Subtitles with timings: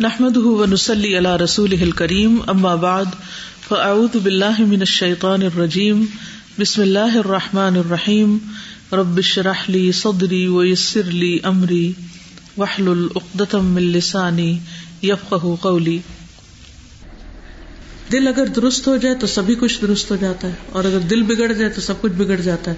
[0.00, 3.04] نحمد ونسلی اللہ رسول کریم اما بعد
[3.68, 6.04] فاعوذ باللہ من الشیطان الرجیم
[6.58, 8.38] بسم اللہ الرحمٰن الرحیم
[8.92, 11.92] ربش رحلی صدری ویسر لی امری
[12.58, 14.40] وحل العقدم من
[15.02, 15.98] یفقہ قولی
[18.12, 21.22] دل اگر درست ہو جائے تو سبھی کچھ درست ہو جاتا ہے، اور اگر دل
[21.22, 22.76] بگڑ جائے تو سب کچھ بگڑ جاتا ہے۔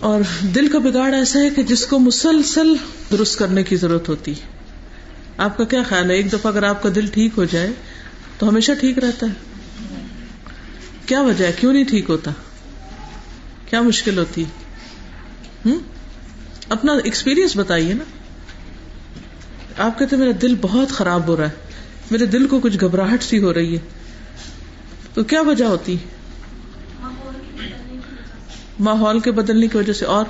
[0.00, 0.20] اور
[0.54, 2.74] دل کا بگاڑ ایسا ہے کہ جس کو مسلسل
[3.10, 4.59] درست کرنے کی ضرورت ہوتی ہے۔
[5.40, 7.70] آپ کا کیا خیال ہے؟ ایک دفعہ اگر آپ کا دل ٹھیک ہو جائے
[8.38, 9.32] تو ہمیشہ ٹھیک رہتا ہے۔
[11.06, 12.30] کیا وجہ ہے؟ کیوں نہیں ٹھیک ہوتا؟
[13.66, 14.44] کیا مشکل ہوتی؟
[15.66, 15.78] ہوں
[16.68, 18.04] اپنا ایکسپیرئنس بتائیے نا۔
[19.82, 21.54] آپ کہتے میرا دل بہت خراب ہو رہا ہے۔
[22.10, 23.80] میرے دل کو کچھ گھبراہٹ سی ہو رہی ہے۔
[25.14, 25.96] تو کیا وجہ ہوتی؟
[28.80, 30.24] ماحول کے بدلنے کی وجہ سے۔ اور؟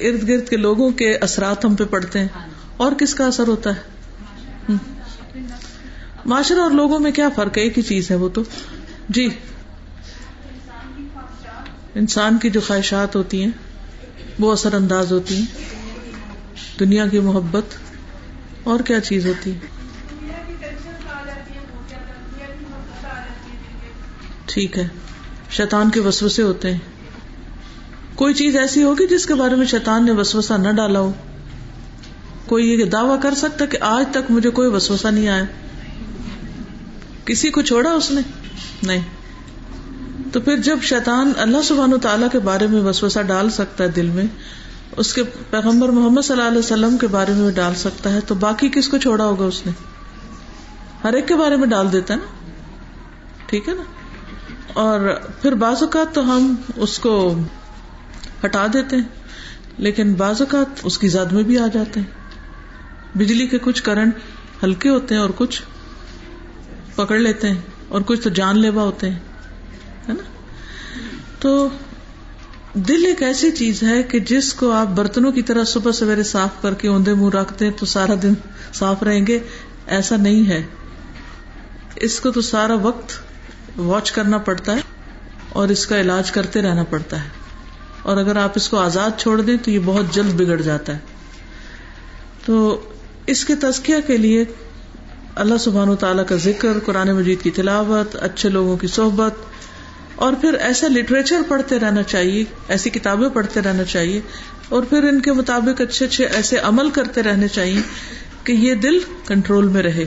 [0.00, 2.28] ارد گرد کے لوگوں کے اثرات ہم پہ پڑتے ہیں۔
[2.76, 3.80] اور کس کا اثر ہوتا ہے؟
[6.24, 8.42] معاشرہ اور لوگوں میں کیا فرق ہے؟ ایک ہی چیز ہے وہ تو۔
[9.08, 9.28] جی۔
[11.94, 13.50] انسان کی جو خواہشات ہوتی ہیں،
[14.38, 15.46] وہ اثر انداز ہوتی ہیں۔
[16.80, 17.64] دنیا کی محبت۔
[18.64, 19.58] اور کیا چیز ہوتی ہے؟
[24.46, 24.88] ٹھیک ہے۔
[25.50, 26.97] شیطان کے وسوسے ہوتے ہیں۔
[28.18, 31.12] کوئی چیز ایسی ہوگی جس کے بارے میں شیطان نے وسوسا نہ ڈالا ہو؟
[32.46, 35.44] کوئی یہ دعوی کر سکتا کہ آج تک مجھے کوئی وسوسا نہیں آیا؟
[37.24, 38.20] کسی کو چھوڑا اس نے؟
[38.82, 39.04] نہیں۔
[40.32, 43.88] تو پھر جب شیطان اللہ سبحان و تعالیٰ کے بارے میں وسوسا ڈال سکتا ہے
[43.88, 44.24] دل میں،
[44.96, 48.34] اس کے پیغمبر محمد صلی اللہ علیہ وسلم کے بارے میں ڈال سکتا ہے، تو
[48.34, 49.72] باقی کس کو چھوڑا ہوگا اس نے؟
[51.04, 52.50] ہر ایک کے بارے میں ڈال دیتا ہے نا؟
[53.46, 53.82] ٹھیک ہے نا؟
[54.72, 57.34] اور پھر بعض اوقات تو ہم اس کو
[58.44, 59.02] ہٹا دیتے ہیں۔
[59.78, 62.06] لیکن بعض اوقات اس کی زد میں بھی آ جاتے ہیں۔
[63.18, 64.16] بجلی کے کچھ کرنٹ
[64.62, 65.62] ہلکے ہوتے ہیں اور کچھ
[66.94, 69.18] پکڑ لیتے ہیں اور کچھ تو جان لیوا ہوتے ہیں۔
[70.08, 70.22] ہے نا؟
[71.38, 71.68] تو
[72.74, 76.62] دل ایک ایسی چیز ہے کہ جس کو آپ برتنوں کی طرح صبح سویرے صاف
[76.62, 78.34] کر کے اوندے منہ رکھتے ہیں تو سارا دن
[78.74, 79.38] صاف رہیں گے۔
[79.86, 80.66] ایسا نہیں ہے۔
[81.96, 83.12] اس کو تو سارا وقت
[83.76, 84.80] واچ کرنا پڑتا ہے
[85.48, 87.37] اور اس کا علاج کرتے رہنا پڑتا ہے۔
[88.08, 90.98] اور اگر آپ اس کو آزاد چھوڑ دیں تو یہ بہت جلد بگڑ جاتا ہے۔
[92.46, 92.80] تو
[93.26, 94.44] اس کے تزکیہ کے لیے
[95.34, 99.34] اللہ سبحان و تعالیٰ کا ذکر، قرآن مجید کی تلاوت، اچھے لوگوں کی صحبت،
[100.14, 104.20] اور پھر ایسا لٹریچر پڑھتے رہنا چاہیے، ایسی کتابیں پڑھتے رہنا چاہیے،
[104.68, 107.80] اور پھر ان کے مطابق اچھے اچھے ایسے عمل کرتے رہنے چاہیے
[108.44, 110.04] کہ یہ دل کنٹرول میں رہے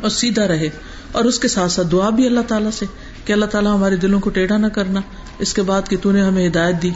[0.00, 0.68] اور سیدھا رہے۔
[1.12, 2.86] اور اس کے ساتھ ساتھ دعا بھی اللہ تعالیٰ سے
[3.24, 5.00] کہ اللہ تعالیٰ ہمارے دلوں کو ٹیڑھا نہ کرنا۔
[5.38, 6.90] اس کے بعد کہ نے ہمیں ہدایت دی۔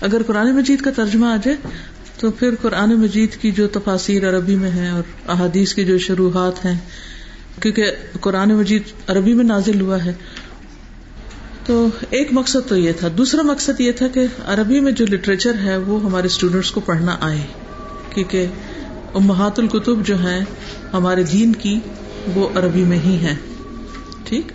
[0.00, 1.56] اگر قرآن مجید کا ترجمہ آ جائے،
[2.20, 6.64] تو پھر قرآن مجید کی جو تفاصیر عربی میں ہے اور احادیث کی جو شروحات
[6.64, 6.78] ہیں،
[7.60, 7.90] کیونکہ
[8.20, 10.12] قرآن مجید عربی میں نازل ہوا ہے،
[11.66, 15.54] تو ایک مقصد تو یہ تھا۔ دوسرا مقصد یہ تھا کہ عربی میں جو لٹریچر
[15.54, 17.46] ہے، وہ ہمارے اسٹوڈینٹس کو پڑھنا آئے۔
[18.10, 18.46] کیونکہ
[19.14, 20.40] امہات القتب جو ہیں،
[20.92, 21.78] ہمارے دین کی
[22.34, 23.34] وہ عربی میں ہی ہے
[24.24, 24.52] ٹھیک؟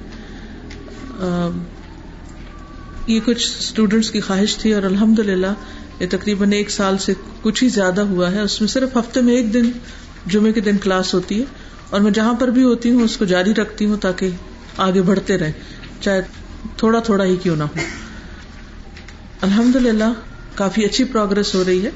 [3.07, 5.53] یہ کچھ اسٹوڈینٹس کی خواہش تھی اور الحمد للہ
[6.00, 9.35] یہ تقریباً ایک سال سے کچھ ہی زیادہ ہوا ہے۔ اس میں صرف ہفتے میں
[9.35, 9.72] ایک دن
[10.25, 11.45] جمعے کے دن کلاس ہوتی ہے
[11.90, 14.29] اور میں جہاں پر بھی ہوتی ہوں اس کو جاری رکھتی ہوں تاکہ
[14.78, 15.51] آگے بڑھتے رہے۔
[16.01, 16.22] چاہے
[16.78, 17.79] تھوڑا تھوڑا ہی کیوں نہ ہو۔
[19.41, 20.13] الحمد للہ
[20.56, 21.90] کافی اچھی پروگرس ہو رہی ہے۔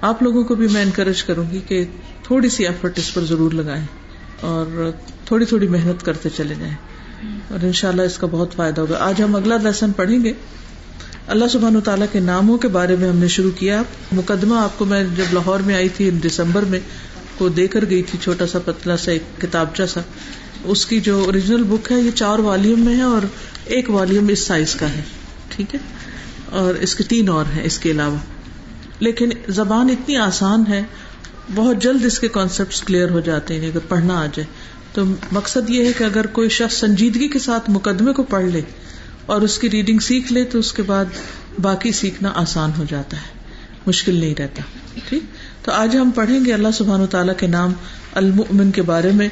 [0.00, 1.84] آپ لوگوں کو بھی میں انکریج کروں گی کہ
[2.22, 3.84] تھوڑی سی ایفرٹ اس پر ضرور لگائیں
[4.40, 4.90] اور
[5.24, 6.74] تھوڑی تھوڑی محنت کرتے چلے جائیں۔
[7.48, 10.32] اور ان شاء اللہ اس کا بہت فائدہ ہوگا۔ آج ہم اگلا لیسن پڑھیں گے۔
[11.26, 13.82] اللہ سبحان و تعالیٰ کے ناموں کے بارے میں ہم نے شروع کیا۔
[14.12, 16.78] مقدمہ آپ کو میں جب لاہور میں آئی تھی دسمبر میں،
[17.38, 20.00] کو دے کر گئی تھی، چھوٹا سا پتلا سا ایک کتابچہ سا
[20.64, 23.26] اس کی جو اوریجنل بک ہے، یہ چار والیوم میں ہے اور
[23.64, 25.02] ایک والیوم اس سائز کا ہے۔
[25.48, 25.80] ٹھیک ہے؟
[26.50, 28.16] اور اس کے تین اور ہیں اس کے علاوہ۔
[29.00, 30.82] لیکن زبان اتنی آسان ہے،
[31.54, 34.44] بہت جلد اس کے کانسیپٹ کلیئر ہو جاتے ہیں۔ اگر پڑھنا آ جائے۔
[34.92, 38.60] تو مقصد یہ ہے کہ اگر کوئی شخص سنجیدگی کے ساتھ مقدمے کو پڑھ لے
[39.26, 41.04] اور اس کی ریڈنگ سیکھ لے تو اس کے بعد
[41.62, 43.40] باقی سیکھنا آسان ہو جاتا ہے،
[43.86, 44.62] مشکل نہیں رہتا،
[45.08, 45.22] ٹھیک؟
[45.64, 47.72] تو آج ہم پڑھیں گے اللہ سبحان و تعالیٰ کے نام
[48.14, 49.28] المؤمن کے بارے میں،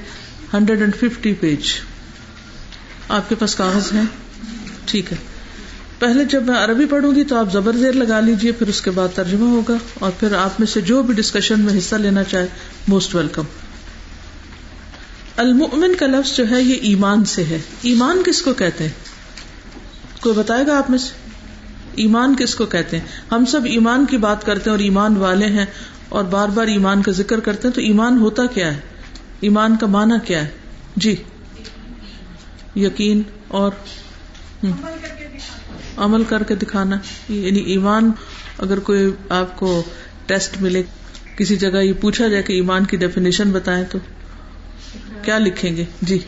[0.54, 1.58] ہنڈریڈ اینڈ ففٹی پیج۔
[3.08, 4.04] آپ کے پاس کاغذ ہیں؟
[4.84, 5.16] ٹھیک ہے۔
[5.98, 8.90] پہلے جب میں عربی پڑھوں گی تو آپ زبر زیر لگا لیجیے پھر اس کے
[8.90, 12.46] بعد ترجمہ ہوگا اور پھر آپ میں سے جو بھی ڈسکشن میں حصہ لینا چاہے
[12.88, 13.42] موسٹ ویلکم
[15.36, 18.90] المؤمن کا لفظ جو ہے یہ ایمان سے ہے۔ ایمان کس کو کہتے ہیں؟
[20.20, 21.30] کوئی بتائے گا آپ میں سے؟
[21.94, 25.46] ایمان کس کو کہتے ہیں؟ ہم سب ایمان کی بات کرتے ہیں اور ایمان والے
[25.46, 25.64] ہیں
[26.08, 28.80] اور بار بار ایمان کا ذکر کرتے ہیں، تو ایمان ہوتا کیا ہے؟
[29.40, 30.48] ایمان کا معنی کیا ہے؟
[30.96, 31.16] جی۔
[32.76, 33.72] یقین اور
[35.96, 36.96] عمل کر کے دکھانا۔
[37.28, 38.10] یعنی ایمان
[38.58, 39.82] اگر کوئی آپ کو
[40.26, 40.82] ٹیسٹ ملے،
[41.36, 43.98] کسی جگہ یہ پوچھا جائے کہ ایمان کی ڈیفینیشن بتائیں تو۔
[45.26, 46.18] کیا لکھیں گے؟ جی۔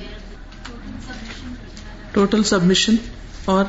[2.13, 2.95] ٹوٹل سبمشن
[3.45, 3.65] اور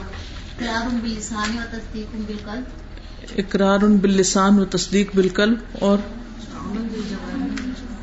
[3.38, 5.98] اقرار باللسان و تصدیق بالکل اور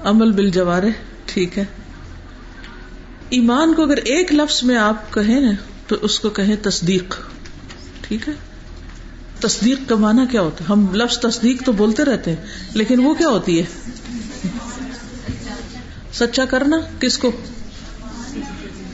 [0.05, 0.91] عمل بل جوارے
[1.27, 1.65] ٹھیک ہے۔
[3.29, 5.51] ایمان کو اگر ایک لفظ میں آپ کہیں نا
[5.87, 7.17] تو اس کو کہیں تصدیق
[8.01, 8.33] ٹھیک ہے۔
[9.41, 13.15] تصدیق کا معنی کیا ہوتا ہے؟ ہم لفظ تصدیق تو بولتے رہتے ہیں لیکن وہ
[13.15, 13.65] کیا ہوتی ہے؟
[16.19, 17.33] سچا کرنا؟ کس کو؟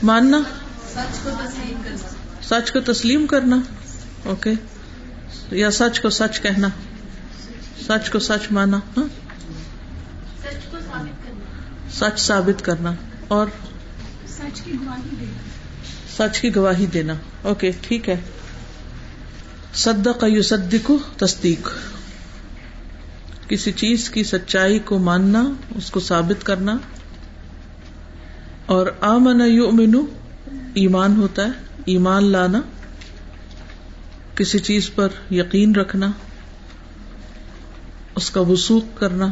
[0.03, 0.37] ماننا؟
[2.43, 3.59] سچ کو تسلیم کرنا۔
[4.25, 4.53] اوکے۔
[5.51, 6.67] یا سچ کو سچ کہنا۔
[7.87, 9.03] سچ کو سچ مانا۔ ہاں۔
[11.91, 12.93] سچ ثابت کرنا۔
[13.27, 13.47] اور
[16.17, 18.19] سچ کی گواہی دینا۔ اوکے، ٹھیک ہے۔
[19.73, 21.69] صدق یصدق تصدیق۔
[23.47, 26.77] کسی چیز کی سچائی کو ماننا، اس کو ثابت کرنا۔
[28.65, 29.95] اور آمن یؤمن
[30.73, 31.51] ایمان ہوتا ہے،
[31.85, 32.61] ایمان لانا،
[34.35, 36.11] کسی چیز پر یقین رکھنا،
[38.15, 39.27] اس کا وسوخ کرنا۔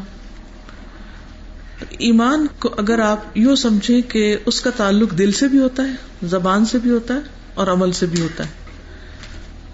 [1.89, 5.93] ایمان کو اگر آپ یوں سمجھیں کہ اس کا تعلق دل سے بھی ہوتا ہے،
[6.23, 7.19] زبان سے بھی ہوتا ہے
[7.53, 8.49] اور عمل سے بھی ہوتا ہے۔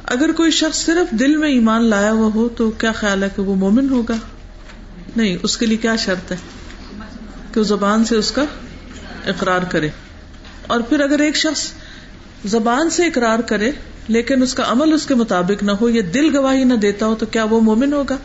[0.04, 3.42] اگر کوئی شخص صرف دل میں ایمان لایا ہوا ہو تو کیا خیال ہے کہ
[3.42, 4.16] وہ مومن ہوگا؟
[5.16, 6.38] نہیں، اس کے لیے کیا شرط ہے؟
[7.54, 8.44] کہ وہ زبان سے اس کا
[9.28, 9.90] اقرار کرے
[10.68, 11.72] اور پھر اگر ایک شخص
[12.46, 13.72] زبان سے اقرار کرے
[14.08, 17.16] لیکن اس کا عمل اس کے مطابق نہ ہو یا دل گواہی نہ دیتا ہو
[17.16, 18.18] تو کیا وہ مومن ہوگا؟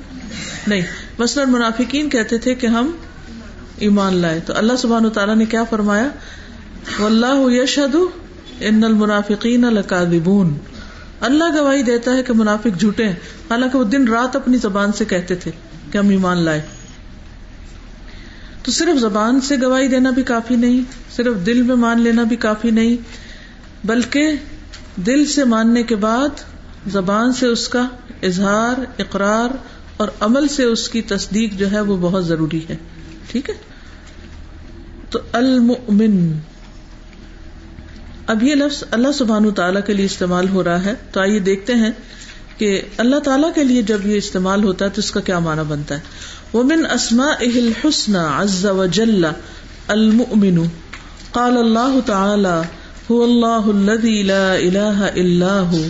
[0.67, 0.81] نہیں۔
[1.19, 2.91] مثلاً منافقین کہتے تھے کہ ہم
[3.79, 6.09] ایمان لائے۔ تو اللہ سبحان تعالیٰ نے کیا فرمایا؟
[6.99, 7.97] اللہ یشہد
[8.61, 10.59] ان المنافقین لکاذبون
[11.21, 13.17] اللہ گواہی دیتا ہے کہ منافق جھوٹے ہیں۔
[13.51, 15.51] حالانکہ وہ دن رات اپنی زبان سے کہتے تھے
[15.93, 16.61] کہ ہم ایمان لائے۔
[18.63, 20.81] تو صرف زبان سے گواہی دینا بھی کافی نہیں،
[21.17, 22.97] صرف دل میں مان لینا بھی کافی نہیں،
[23.87, 24.33] بلکہ
[24.97, 26.29] دل سے ماننے کے بعد
[26.87, 27.89] زبان سے اس کا
[28.23, 29.57] اظہار، اقرار
[29.97, 32.77] اور عمل سے اس کی تصدیق جو ہے وہ بہت ضروری ہے۔
[33.29, 33.55] ٹھیک ہے؟
[35.11, 36.33] تو المؤمن۔
[38.27, 41.75] اب یہ لفظ اللہ سبحان تعالیٰ کے لیے استعمال ہو رہا ہے۔ تو آئیے دیکھتے
[41.75, 41.91] ہیں
[42.59, 45.63] کہ اللہ تعالیٰ کے لیے جب یہ استعمال ہوتا ہے تو اس کا کیا معنی
[45.69, 46.01] بنتا ہے۔
[46.53, 49.25] وہ من اسما اہل حسن عز وجل
[49.89, 50.59] المؤمن.
[51.33, 52.61] قال اللہ تعالی
[53.11, 55.83] هو اللہ الذي لا الہ الا هو،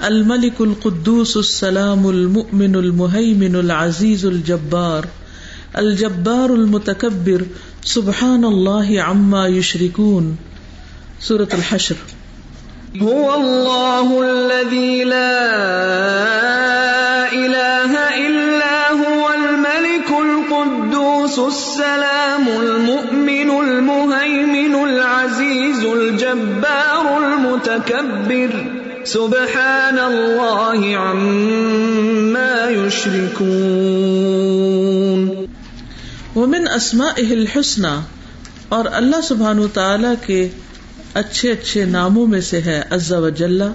[0.00, 5.02] الملك القدوس السلام المؤمن المهيمن العزيز الجبار
[5.74, 7.42] الجبار المتکبر
[7.84, 10.34] سبحان اللہ عما یشرکون
[11.20, 11.94] سورة الحشر.
[13.02, 16.95] هو الله الذي لا
[21.76, 28.54] السلام المؤمن المهيمن العزيز الجبار المتكبر.
[29.04, 33.44] سبحان الله عما يشركون.
[36.36, 38.00] ومن اسما اہل حسنا
[38.68, 40.48] اور اللہ سبحان تعالی کے
[41.14, 43.68] اچھے اچھے ناموں میں سے ہے عزا و جلا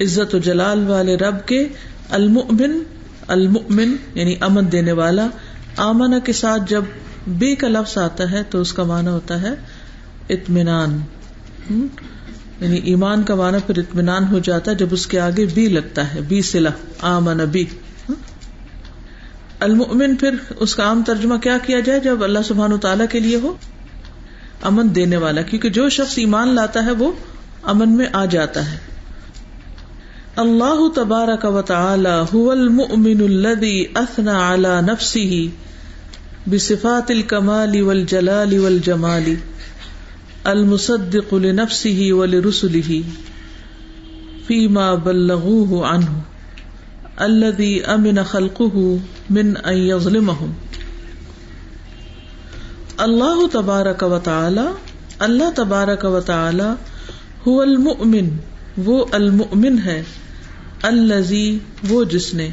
[0.00, 1.68] عزت و جلال والے رب کے،
[2.10, 2.78] المؤمن
[3.28, 5.26] المؤمن یعنی امن دینے والا
[5.76, 6.84] آمنا کے ساتھ جب
[7.26, 9.54] بے کا لفظ آتا ہے تو اس کا معنی ہوتا ہے
[10.28, 10.98] اطمینان۔
[12.60, 16.14] یعنی ایمان کا معنی پھر اطمینان ہو جاتا ہے جب اس کے آگے بی لگتا
[16.14, 17.64] ہے بی سلا آمن بی۔
[19.60, 23.20] المؤمن پھر اس کا عام ترجمہ کیا کیا جائے جب اللہ سبحان و تعالیٰ کے
[23.20, 23.54] لیے ہو؟
[24.62, 27.12] امن دینے والا، کیونکہ جو شخص ایمان لاتا ہے وہ
[27.62, 28.78] امن میں آ جاتا ہے۔
[30.36, 35.46] اللہ تبارک و تعالی هو المؤمن الذي اثنى على نفسه
[36.52, 39.36] بصفات الكمال والجلال والجمال
[40.46, 43.02] المصدق لنفسه ولرسله
[44.46, 46.20] فيما بلغوه عنه
[47.20, 48.98] الذي امن خلقه
[49.30, 50.52] من ان يظلمهم.
[52.96, 54.66] اللہ تبارک و تعالی،
[55.18, 56.70] اللہ تبارک و تعالی
[57.46, 58.28] هو المؤمن،
[58.84, 60.02] وہ المؤمن ہے
[60.82, 62.48] الذي وہ جس نے،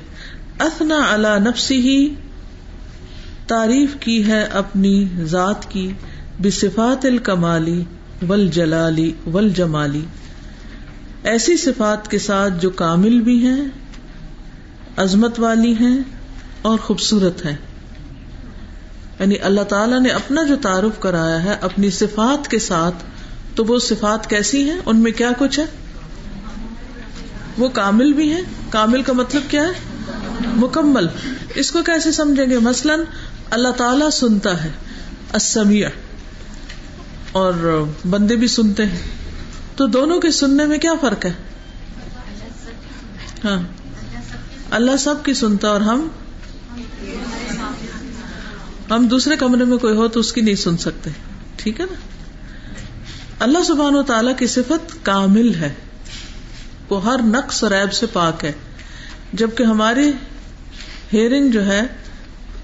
[0.60, 2.06] اثنا علی نفسه
[3.48, 5.92] تعریف کی ہے اپنی ذات کی،
[6.42, 7.84] بصفات الکمالی
[8.28, 10.02] والجلالی والجمالی۔
[11.24, 13.66] ایسی صفات کے ساتھ جو کامل بھی ہیں،
[14.98, 15.98] عظمت والی ہیں
[16.62, 17.56] اور خوبصورت ہیں۔
[19.20, 22.96] یعنی اللہ تعالیٰ نے اپنا جو تعارف کرایا ہے اپنی صفات کے ساتھ،
[23.56, 25.66] تو وہ صفات کیسی ہیں؟ ان میں کیا کچھ ہے؟
[27.58, 29.94] وہ کامل بھی ہیں۔ کامل کا مطلب کیا ہے؟
[30.56, 31.08] مکمل۔
[31.56, 33.00] اس کو کیسے سمجھیں گے؟ مثلاً
[33.50, 34.70] اللہ تعالیٰ سنتا ہے
[35.34, 35.88] اسمیہ
[37.32, 39.00] اور بندے بھی سنتے ہیں۔
[39.76, 41.34] تو دونوں کے سننے میں کیا فرق ہے؟
[43.46, 43.62] ہاں۔
[44.72, 46.08] اللہ سب کی سنتا اور ہم؟
[48.92, 51.10] ہم دوسرے کمرے میں کوئی ہو تو اس کی نہیں سن سکتے۔
[51.56, 51.96] ٹھیک ہے نا؟
[53.40, 55.74] اللہ سبحان و تعالی کی صفت کامل ہے۔
[56.90, 58.52] وہ ہر نقص اور ایب سے پاک ہے۔
[59.34, 60.12] جبکہ ہماری
[61.14, 61.82] ہیئرنگ جو ہے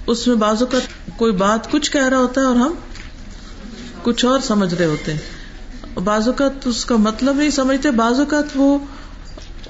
[0.10, 0.78] اس میں بازو کا
[1.18, 2.74] کوئی بات کچھ کہہ رہا ہوتا ہے اور ہم
[4.04, 5.20] کچھ اور سمجھ رہے ہوتے ہیں۔
[6.00, 8.78] بعض اوقات اس کا مطلب نہیں سمجھتے بعض اوقات وہ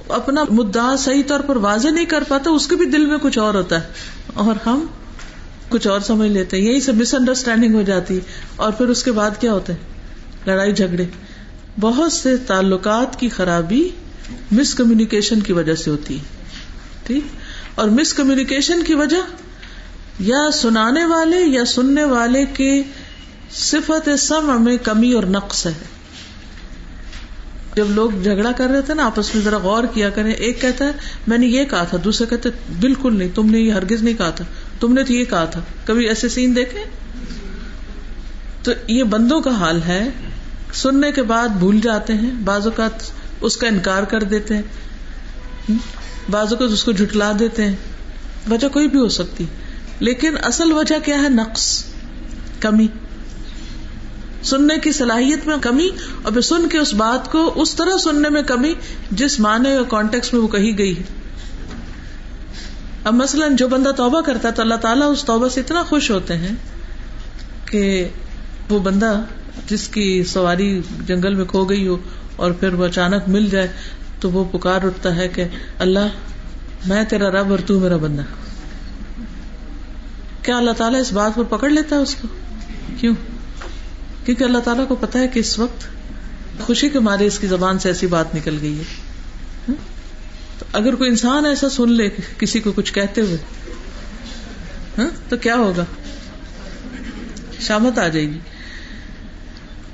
[0.07, 3.39] اپنا مدعا صحیح طور پر واضح نہیں کر پاتا، اس کے بھی دل میں کچھ
[3.39, 3.87] اور ہوتا ہے۔
[4.33, 4.85] اور ہم
[5.69, 8.19] کچھ اور سمجھ لیتے ہیں، یہی سے مس انڈرسٹینڈنگ ہو جاتی۔
[8.55, 9.77] اور پھر اس کے بعد کیا ہوتا ہے؟
[10.45, 11.05] لڑائی جھگڑے۔
[11.79, 13.89] بہت سے تعلقات کی خرابی
[14.51, 16.23] مس کمیونیکیشن کی وجہ سے ہوتی ہے۔
[17.03, 17.23] ٹھیک؟
[17.75, 19.48] اور مس کمیونیکیشن کی وجہ
[20.19, 22.83] یا سنانے والے یا سننے والے کے
[23.51, 25.73] صفت سم میں کمی اور نقص ہے۔
[27.75, 30.85] جب لوگ جھگڑا کر رہے تھے نا، آپس میں ذرا غور کیا کریں، ایک کہتا
[30.85, 30.91] ہے،
[31.27, 32.49] میں نے یہ کہا تھا، دوسرا کہتے
[32.79, 34.45] بالکل نہیں، تم نے یہ ہرگز نہیں کہا تھا،
[34.79, 36.83] تم نے تو یہ کہا تھا۔ کبھی ایسے سین دیکھے؟
[38.63, 40.09] تو یہ بندوں کا حال ہے۔
[40.73, 42.91] سننے کے بعد بھول جاتے ہیں، بعض اوقات
[43.41, 44.61] اس کا انکار کر دیتے ہیں،
[46.31, 47.75] بعض اوقات اس کو جھٹلا دیتے ہیں۔
[48.51, 49.45] وجہ کوئی بھی ہو سکتی۔
[49.99, 51.85] لیکن اصل وجہ کیا ہے؟ نقص،
[52.59, 52.87] کمی۔
[54.43, 55.89] سننے کی صلاحیت میں کمی
[56.21, 58.73] اور پھر سن کے اس بات کو اس طرح سننے میں کمی
[59.11, 61.03] جس معنی اور کانٹیکس میں وہ کہی گئی۔ ہے
[63.03, 66.11] اب مثلاً جو بندہ توبہ کرتا ہے تو اللہ تعالیٰ اس توبہ سے اتنا خوش
[66.11, 66.55] ہوتے ہیں
[67.65, 68.07] کہ
[68.69, 69.21] وہ بندہ
[69.67, 71.97] جس کی سواری جنگل میں کھو گئی ہو
[72.35, 73.67] اور پھر وہ اچانک مل جائے
[74.19, 75.45] تو وہ پکار اٹھتا ہے کہ
[75.79, 76.07] اللہ،
[76.85, 78.21] میں تیرا رب اور تو میرا بندہ۔
[80.43, 82.27] کیا اللہ تعالیٰ اس بات پر پکڑ لیتا ہے اس کو؟
[82.99, 83.15] کیوں؟
[84.25, 85.87] کیونکہ اللہ تعالیٰ کو پتا ہے کہ اس وقت
[86.59, 88.83] خوشی کے مارے اس کی زبان سے ایسی بات نکل گئی ہے۔
[89.69, 89.75] ہاں؟
[90.59, 93.37] تو اگر کوئی انسان ایسا سن لے کسی کو کچھ کہتے ہوئے
[94.97, 95.85] ہاں؟ تو کیا ہوگا؟
[97.61, 98.39] شامت آ جائے گی۔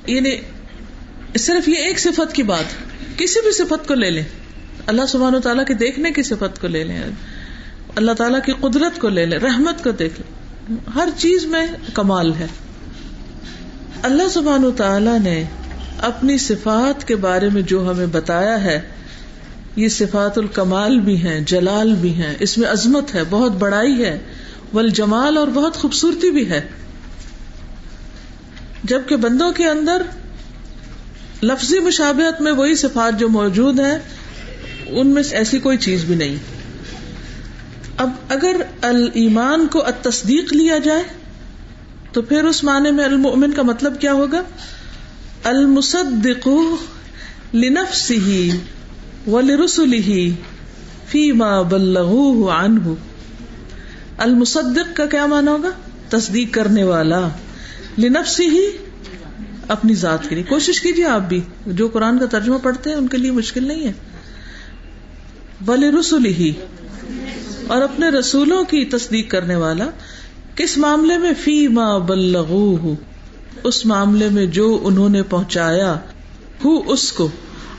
[0.07, 0.31] یعنی
[1.39, 2.65] صرف یہ ایک صفت کی بات،
[3.17, 4.23] کسی بھی صفت کو لے لیں۔
[4.87, 7.03] اللہ سبحان و تعالیٰ کے دیکھنے کی صفت کو لے لیں۔
[7.95, 10.34] اللہ تعالیٰ کی قدرت کو لے لیں، رحمت کو دیکھ لیں۔
[10.95, 12.47] ہر چیز میں کمال ہے۔
[14.01, 15.43] اللہ سبحان تعالی نے
[15.99, 18.81] اپنی صفات کے بارے میں جو ہمیں بتایا ہے،
[19.75, 24.19] یہ صفات الکمال بھی ہیں، جلال بھی ہیں۔ اس میں عظمت ہے، بہت بڑائی ہے۔
[24.73, 26.61] ول جمال اور بہت خوبصورتی بھی ہے۔
[28.83, 30.01] جبکہ بندوں کے اندر
[31.43, 33.99] لفظی مشابہت میں وہی صفات جو موجود ہیں،
[34.87, 36.54] ان میں ایسی کوئی چیز بھی نہیں۔
[37.97, 41.03] اب اگر المان کو تصدیق لیا جائے،
[42.11, 44.41] تو پھر اس معنی میں المؤمن کا مطلب کیا ہوگا؟
[45.43, 46.47] المصدق
[47.53, 48.47] لنفسه
[49.27, 50.27] ولرسله
[51.07, 52.93] فيما بلغوه عنه
[54.17, 55.69] المصدق کا کیا معنی ہوگا؟
[56.09, 57.27] تصدیق کرنے والا۔
[57.97, 58.59] لنفسه
[59.67, 63.07] اپنی ذات کے لیے۔ کوشش کیجیے آپ بھی، جو قرآن کا ترجمہ پڑھتے ہیں، ان
[63.07, 63.93] کے لیے مشکل نہیں ہے۔
[65.61, 66.53] بل رسول ہی
[67.67, 69.85] اور اپنے رسولوں کی تصدیق کرنے والا،
[70.55, 72.95] کس معاملے میں فی ما بلغو
[73.63, 75.99] اس معاملے میں جو انہوں نے پہنچایا،
[76.65, 77.29] ہو اس کو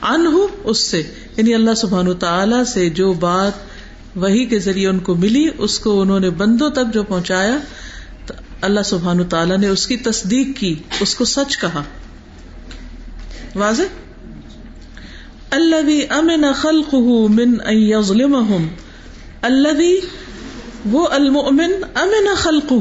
[0.01, 1.03] ان ہو اس سے
[1.37, 3.51] یعنی اللہ سبحان تعالی سے جو بات
[4.15, 7.57] وہی کے ذریعے ان کو ملی، اس کو انہوں نے بندوں تک جو پہنچایا،
[8.25, 11.83] تو اللہ سبحان تعالیٰ نے اس کی تصدیق کی، اس کو سچ کہا۔
[13.55, 13.83] واضح؟
[15.51, 16.93] اللہ امن خلق
[17.29, 17.55] من
[18.01, 18.35] ظلم
[19.41, 19.81] اللہ
[20.85, 22.73] وہ المؤمن امن خلق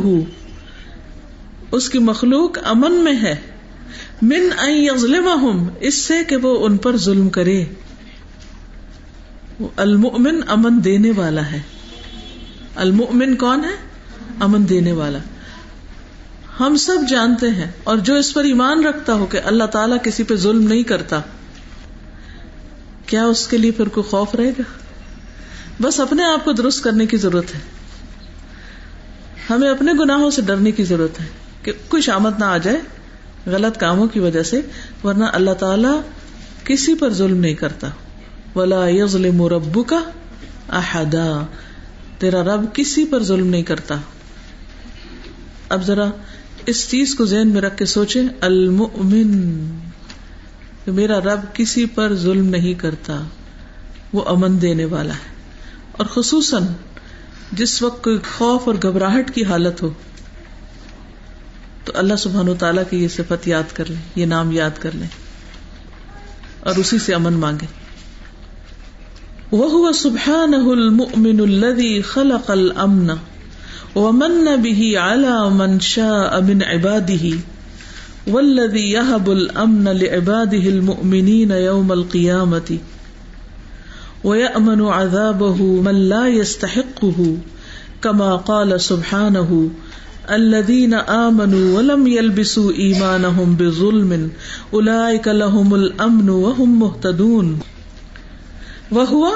[1.73, 3.35] اس کی مخلوق امن میں ہے،
[4.23, 4.51] من
[4.97, 5.29] ظلم
[5.81, 7.65] اس سے کہ وہ ان پر ظلم کرے۔
[9.77, 11.61] المؤمن امن دینے والا ہے۔
[12.77, 13.75] المؤمن کون ہے؟
[14.41, 15.19] امن دینے والا۔
[16.61, 20.23] ہم سب جانتے ہیں، اور جو اس پر ایمان رکھتا ہو کہ اللہ تعالیٰ کسی
[20.23, 21.21] پہ ظلم نہیں کرتا،
[23.07, 24.63] کیا اس کے لیے پھر کوئی خوف رہے گا؟
[25.83, 27.61] بس اپنے آپ کو درست کرنے کی ضرورت ہے۔
[29.51, 31.27] ہمیں اپنے گناہوں سے ڈرنے کی ضرورت ہے
[31.63, 32.77] کہ کوئی شامت نہ آ جائے
[33.47, 34.61] غلط کاموں کی وجہ سے،
[35.05, 36.01] ورنہ اللہ تعالی
[36.65, 37.89] کسی پر ظلم نہیں کرتا۔
[38.57, 40.01] ولا یظلم ربو کا
[40.69, 41.47] احدا
[42.19, 43.95] تیرا رب کسی پر ظلم نہیں کرتا۔
[45.69, 46.07] اب ذرا
[46.67, 49.65] اس چیز کو ذہن میں رکھ کے سوچے المؤمن۔
[50.87, 53.23] میرا رب کسی پر ظلم نہیں کرتا،
[54.13, 55.36] وہ امن دینے والا ہے۔
[55.97, 56.67] اور خصوصاً
[57.53, 59.91] جس وقت کوئی خوف اور گھبراہٹ کی حالت ہو،
[61.85, 64.91] تو اللہ سبحان و تعالیٰ کی یہ صفت یاد کر لیں، یہ نام یاد کر
[64.95, 65.09] لیں
[66.61, 67.67] اور اسی سے امن مانگے
[69.53, 73.11] وہ سبحان المؤمن الذي خلق الامن
[73.97, 77.31] ومن به على من شاء من عباده
[78.27, 82.79] والذي يهب الامن لعباده المؤمنين يوم القيامه
[84.27, 87.37] ويأمن عذابه من لا يستحقه
[88.03, 89.69] كما قال سبحانه
[90.31, 94.31] الذين آمنوا ولم يلبسوا إيمانهم بظلم
[94.73, 97.59] أولئك لهم الأمن وهم مهتدون
[98.93, 99.31] وهو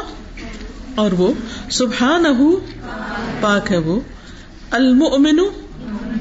[0.94, 1.32] اور وہ
[1.70, 2.28] سبحانہ
[3.40, 4.00] پاک ہے وہ
[4.70, 5.40] المؤمن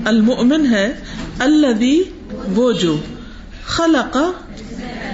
[0.05, 0.87] المؤمن ہے
[1.39, 1.95] الذي
[2.55, 2.95] وہ جو
[3.65, 4.17] خلق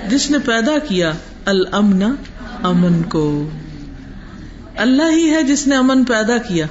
[0.10, 1.12] جس نے پیدا کیا
[1.46, 2.04] الامن
[2.66, 3.50] امن کو۔
[4.76, 6.66] اللہ ہی ہے جس نے امن پیدا کیا۔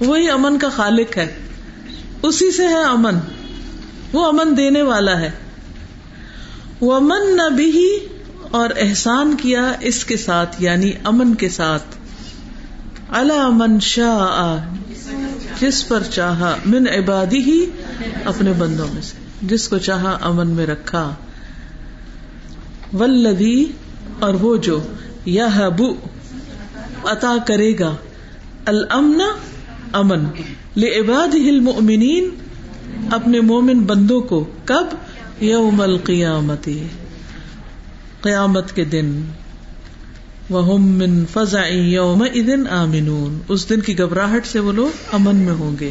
[0.00, 1.36] وہی امن کا خالق ہے۔
[2.22, 3.14] اسی سے ہے امن۔
[4.12, 5.30] وہ امن دینے والا ہے۔
[6.80, 7.98] وہ امن نہ بھی
[8.50, 11.96] اور احسان کیا اس کے ساتھ یعنی امن کے ساتھ۔
[13.08, 14.74] اللہ من شاہ
[15.60, 17.66] جس پر چاہا۔ من عبادی ہی
[18.24, 21.14] اپنے بندوں میں سے۔ جس کو چاہا امن میں رکھا۔
[22.92, 23.64] ولدی
[24.18, 24.82] اور وہ جو۔
[25.24, 25.48] یا
[27.04, 27.96] عطا کرے گا۔
[28.64, 29.22] المن
[29.92, 30.24] امن۔
[30.76, 32.28] لعباد المؤمنین،
[33.10, 34.86] اپنے مومن بندوں کو کب؟
[35.40, 36.68] یوم القیامت۔
[38.20, 39.22] قیامت کے دن۔
[40.50, 45.54] وہ من فضا یوم دن آمنون۔ اس دن کی گھبراہٹ سے وہ لوگ امن میں
[45.54, 45.90] ہوں گے۔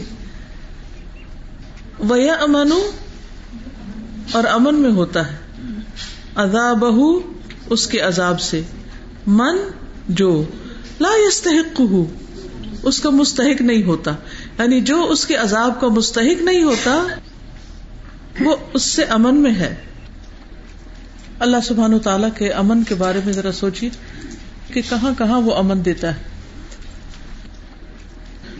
[1.99, 2.71] وہ امن
[4.31, 5.37] اور امن میں ہوتا ہے۔
[6.35, 6.85] عذاب
[7.69, 8.61] اس کے عذاب سے۔
[9.29, 9.57] من
[10.09, 10.43] جو
[10.99, 11.81] لا يستحق
[12.83, 14.11] اس کا مستحق نہیں ہوتا۔
[14.59, 17.07] یعنی جو اس کے عذاب کا مستحق نہیں ہوتا،
[18.39, 19.75] وہ اس سے امن میں ہے۔
[21.39, 23.89] اللہ سبحان و تعالیٰ کے امن کے بارے میں ذرا سوچیے
[24.73, 26.21] کہ کہاں کہاں وہ امن دیتا ہے۔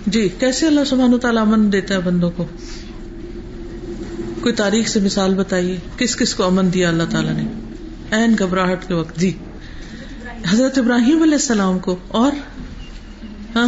[0.08, 2.46] جی کیسے اللہ سبحان و تعالیٰ امن دیتا ہے بندوں کو؟
[4.42, 7.44] کوئی تاریخ سے مثال بتائیے، کس کس کو امن دیا اللہ تعالیٰ نے؟
[8.12, 9.38] این گھبراہٹ کے وقت۔ جی۔
[10.46, 12.32] حضرت ابراہیم علیہ السلام کو اور
[13.56, 13.68] ہاں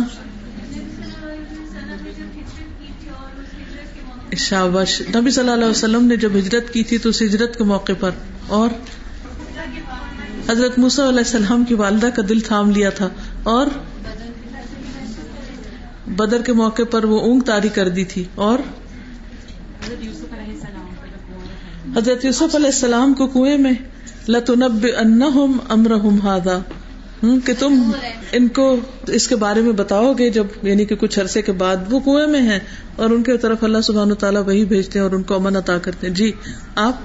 [4.39, 7.63] شابش نبی صلی اللہ علیہ وسلم نے جب ہجرت کی تھی تو اس ہجرت کے
[7.63, 8.11] موقع پر
[8.47, 8.69] اور
[10.49, 13.09] حضرت موسیٰ علیہ السلام کی والدہ کا دل تھام لیا تھا
[13.43, 13.67] اور
[16.07, 18.59] بدر کے موقع پر وہ اونگ تاری کر دی تھی اور
[21.95, 23.73] حضرت یوسف علیہ السلام کو کنویں میں
[24.27, 26.57] لتنب انہم امرہم ہادا
[27.45, 27.91] کہ تم
[28.31, 31.77] ان کو اس کے بارے میں بتاؤ گے جب یعنی کہ کچھ عرصے کے بعد
[31.89, 32.59] وہ کنویں میں ہیں
[32.95, 35.77] اور ان کے طرف اللہ سبحان تعالیٰ وہی بھیجتے ہیں اور ان کو امن عطا
[35.77, 36.31] کرتے ہیں۔ جی
[36.75, 36.95] آپ؟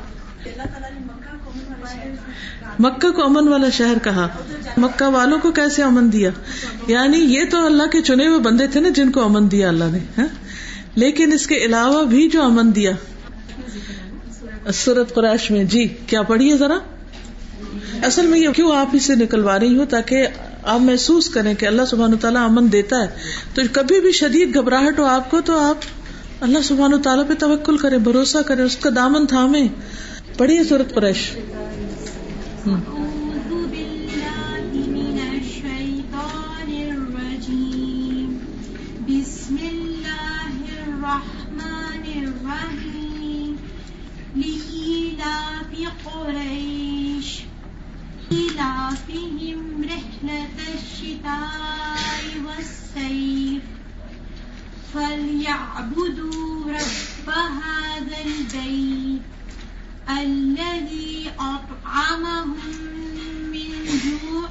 [2.78, 4.28] مکہ کو امن والا شہر کہا۔
[4.76, 6.30] مکہ والوں کو کیسے امن دیا؟
[6.86, 9.84] یعنی یہ تو اللہ کے چنے ہوئے بندے تھے نا جن کو امن دیا اللہ
[9.92, 10.26] نے ہاں؟
[10.94, 12.92] لیکن اس کے علاوہ بھی جو امن دیا۔
[14.74, 16.78] سورت قریش میں جی کیا پڑھیے ذرا؟
[18.02, 20.26] اصل میں یہ کیوں آپ ہی سے نکلوا رہی ہوں تاکہ
[20.62, 23.06] آپ محسوس کریں کہ اللہ سبحان تعالیٰ امن دیتا ہے؟
[23.54, 25.76] تو کبھی بھی شدید گھبراہٹ ہو آپ کو تو آپ
[26.40, 29.68] اللہ سبحان تعالیٰ پہ توکل کریں، بھروسہ کریں، اس کا دامن تھامے
[30.36, 31.36] پڑھیے صورت قریش۔
[32.66, 32.95] ہوں
[54.96, 59.22] فليعبدوا رب هذا البيت
[60.06, 62.70] الذي أطعمهم
[63.50, 64.48] من جوع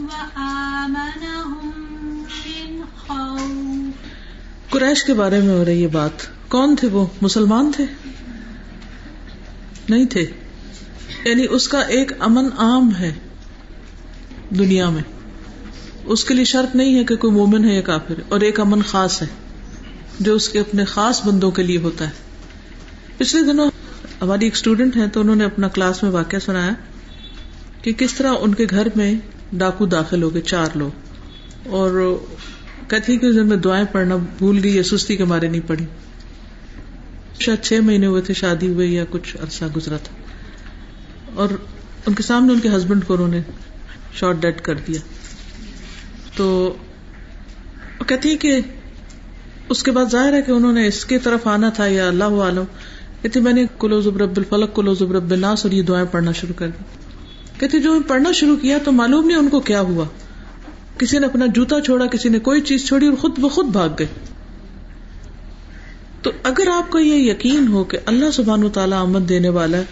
[0.00, 1.70] وآمنهم
[2.46, 3.94] من خوف
[4.70, 6.10] قریش کے بارے میں ہو رہی ہے بات۔
[6.48, 7.84] کون تھے وہ؟ مسلمان تھے؟
[9.88, 10.26] نہیں تھے۔
[11.24, 13.14] یعنی اس کا ایک امن عام ہے
[14.50, 15.02] دنیا میں۔
[16.04, 18.82] اس کے لیے شرط نہیں ہے کہ کوئی مومن ہے یا کافر اور ایک امن
[18.82, 19.43] خاص ہے۔
[20.20, 22.10] جو اس کے اپنے خاص بندوں کے لیے ہوتا ہے۔
[23.16, 23.70] پچھلے دنوں
[24.20, 26.72] ہماری ایک اسٹوڈینٹ ہے تو انہوں نے اپنا کلاس میں واقعہ سنایا
[27.82, 29.14] کہ کس طرح ان کے گھر میں
[29.52, 30.90] ڈاکو داخل ہو گئے، چار لوگ۔
[31.68, 32.16] اور
[32.88, 35.86] کہتی کہ میں دعائیں پڑھنا بھول گئی یا سستی کے مارے نہیں پڑھی
[37.40, 40.16] شاید چھ مہینے ہوئے تھے، شادی ہوئی یا کچھ عرصہ گزرا تھا۔
[41.34, 41.48] اور
[42.06, 43.40] ان کے سامنے ان کے ہسبینڈ کو انہوں نے
[44.12, 45.00] شارٹ ڈیڈ کر دیا۔
[46.36, 46.76] تو
[48.06, 48.60] کہتی کہ
[49.68, 52.40] اس کے بعد ظاہر ہے کہ انہوں نے اس کی طرف آنا تھا، یا اللہ
[52.42, 52.64] عالم
[53.22, 56.68] کہتی میں نے کلو زبرب الفلق کلو زبرب الناس، اور یہ دعائیں پڑھنا شروع کر
[56.68, 56.84] دی۔
[57.58, 60.04] کہتی، جو پڑھنا شروع کیا تو معلوم نہیں ان کو کیا ہوا۔
[60.98, 64.06] کسی نے اپنا جوتا چھوڑا، کسی نے کوئی چیز چھوڑی اور خود بخود بھاگ گئے۔
[66.22, 69.78] تو اگر آپ کو یہ یقین ہو کہ اللہ سبحان و تعالیٰ آمد دینے والا
[69.78, 69.84] ہے،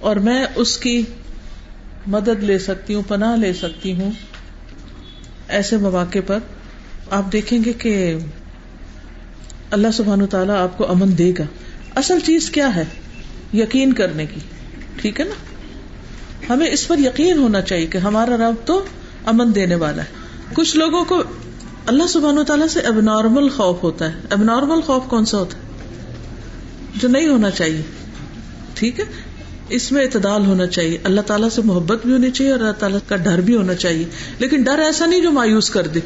[0.00, 1.02] اور میں اس کی
[2.06, 4.10] مدد لے سکتی ہوں، پناہ لے سکتی ہوں،
[5.48, 6.38] ایسے مواقع پر
[7.10, 7.94] آپ دیکھیں گے کہ
[9.70, 11.44] اللہ سبحان تعالیٰ آپ کو امن دے گا۔
[11.94, 12.84] اصل چیز کیا ہے؟
[13.54, 14.40] یقین کرنے کی۔
[14.96, 15.34] ٹھیک ہے نا؟
[16.52, 18.84] ہمیں اس پر یقین ہونا چاہیے کہ ہمارا رب تو
[19.24, 20.08] امن دینے والا ہے۔
[20.52, 21.22] کچھ لوگوں کو
[21.86, 25.38] اللہ سبحان و تعالیٰ سے اب نارمل خوف ہوتا ہے۔ اب نارمل خوف کون سا
[25.38, 25.62] ہوتا ہے؟
[26.96, 27.82] جو نہیں ہونا چاہیے۔
[28.74, 29.04] ٹھیک ہے؟
[29.68, 32.98] اس میں اعتدال ہونا چاہیے۔ اللہ تعالیٰ سے محبت بھی ہونی چاہیے اور اللہ تعالیٰ
[33.08, 34.04] کا ڈر بھی ہونا چاہیے۔
[34.38, 36.00] لیکن ڈر ایسا نہیں جو مایوس کر دے۔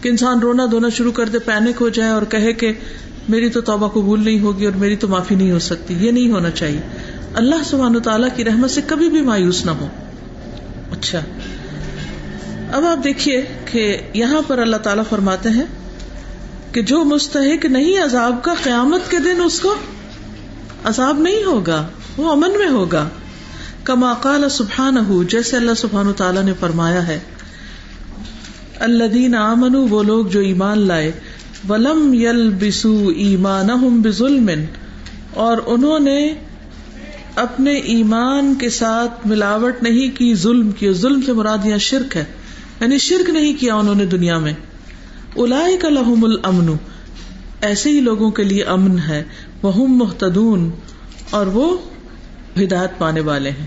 [0.00, 2.72] کہ انسان رونا دھونا شروع کر دے پینک ہو جائے اور کہے کہ
[3.28, 6.30] میری تو توبہ قبول نہیں ہوگی اور میری تو معافی نہیں ہو سکتی۔ یہ نہیں
[6.30, 6.80] ہونا چاہیے۔
[7.34, 9.86] اللہ سبحانہ تعالیٰ کی رحمت سے کبھی بھی مایوس نہ ہو۔
[10.92, 11.20] اچھا۔
[12.72, 15.64] اب آپ دیکھیے کہ یہاں پر اللہ تعالیٰ فرماتے ہیں
[16.72, 19.74] کہ جو مستحق نہیں عذاب کا، قیامت کے دن اس کو
[20.84, 21.86] عذاب نہیں ہوگا،
[22.16, 23.08] وہ امن میں ہوگا۔
[23.84, 27.20] کما قال سبحان جیسے اللہ سبحان تعالیٰ نے فرمایا ہے۔
[28.80, 31.12] اللہ دین آمن وہ لوگ جو ایمان لائے،
[31.68, 33.68] ولم یل بسو ایمان
[34.02, 34.50] بظلم
[35.34, 36.34] اور انہوں نے
[37.34, 42.24] اپنے ایمان کے ساتھ ملاوٹ نہیں کی، ظلم کی ظلم سے مراد یہاں شرک ہے۔
[42.80, 44.52] یعنی شرک نہیں کیا انہوں نے دنیا میں۔
[45.36, 46.76] الاائے کا لہم الامن،
[47.60, 49.24] ایسے ہی لوگوں کے لیے امن ہے۔
[49.62, 50.70] وہ محتدون
[51.30, 51.76] اور وہ
[52.62, 53.66] ہدایت پانے والے ہیں۔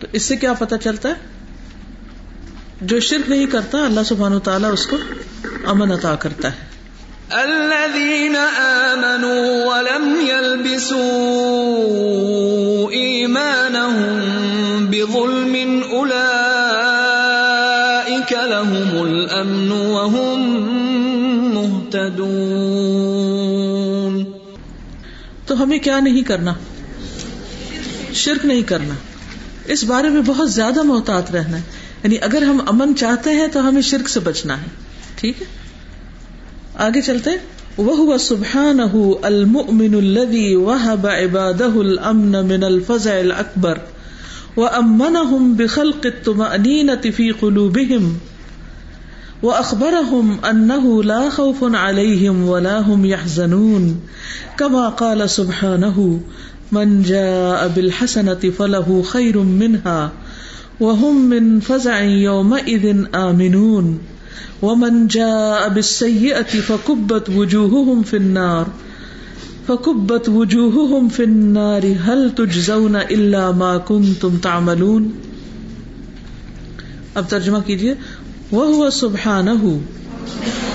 [0.00, 1.33] تو اس سے کیا پتا چلتا ہے؟
[2.84, 4.96] جو شرک نہیں کرتا اللہ سبحانہ تعالیٰ اس کو
[5.64, 6.56] امن عطا کرتا ہے۔
[7.30, 20.70] الذين آمنوا ولم يلبسوا إيمانهم بظلم أولئك لهم الأمن وهم
[21.54, 24.24] مهتدون۔
[25.46, 26.54] تو ہمیں کیا نہیں کرنا؟
[28.12, 28.94] شرک نہیں کرنا۔
[29.64, 33.68] اس بارے میں بہت زیادہ محتاط رہنا۔ ہے یعنی اگر ہم امن چاہتے ہیں تو
[33.68, 34.66] ہمیں شرک سے بچنا ہے۔
[35.14, 35.46] ٹھیک ہے؟
[36.74, 37.30] آگے چلتے
[37.76, 38.80] وہ سبحان
[39.22, 43.78] المؤمن الذي وهب عباده الامن من الفزع الاكبر
[44.56, 48.18] وامنهم بخلق الطمأنينة في قلوبهم
[49.42, 53.98] واخبرهم انه لا خوف عليهم ولا هم يحزنون۔
[54.56, 56.16] كما قال سبحانه،
[56.72, 60.08] من جاء بالحسنة فله خير منها
[60.80, 63.98] وهم من فزع يومئذ آمنون
[64.62, 68.68] ومن جاء بالسيئة فكبت وجوههم في النار
[69.68, 75.12] فكبت وجوههم في النار هل تجزون إلا ما كنتم تعملون
[77.14, 77.94] اب ترجمہ کیجیے
[78.50, 79.50] وہ سبحانہ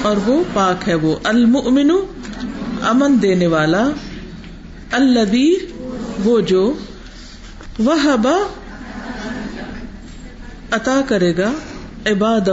[0.02, 1.92] اور وہ پاک ہے وہ المؤمن
[2.90, 3.90] امن دینے والا
[4.92, 5.48] الذي
[6.26, 6.64] وہ جو
[7.80, 7.96] وہ
[10.72, 11.52] عطا کرے گا
[12.06, 12.50] عباد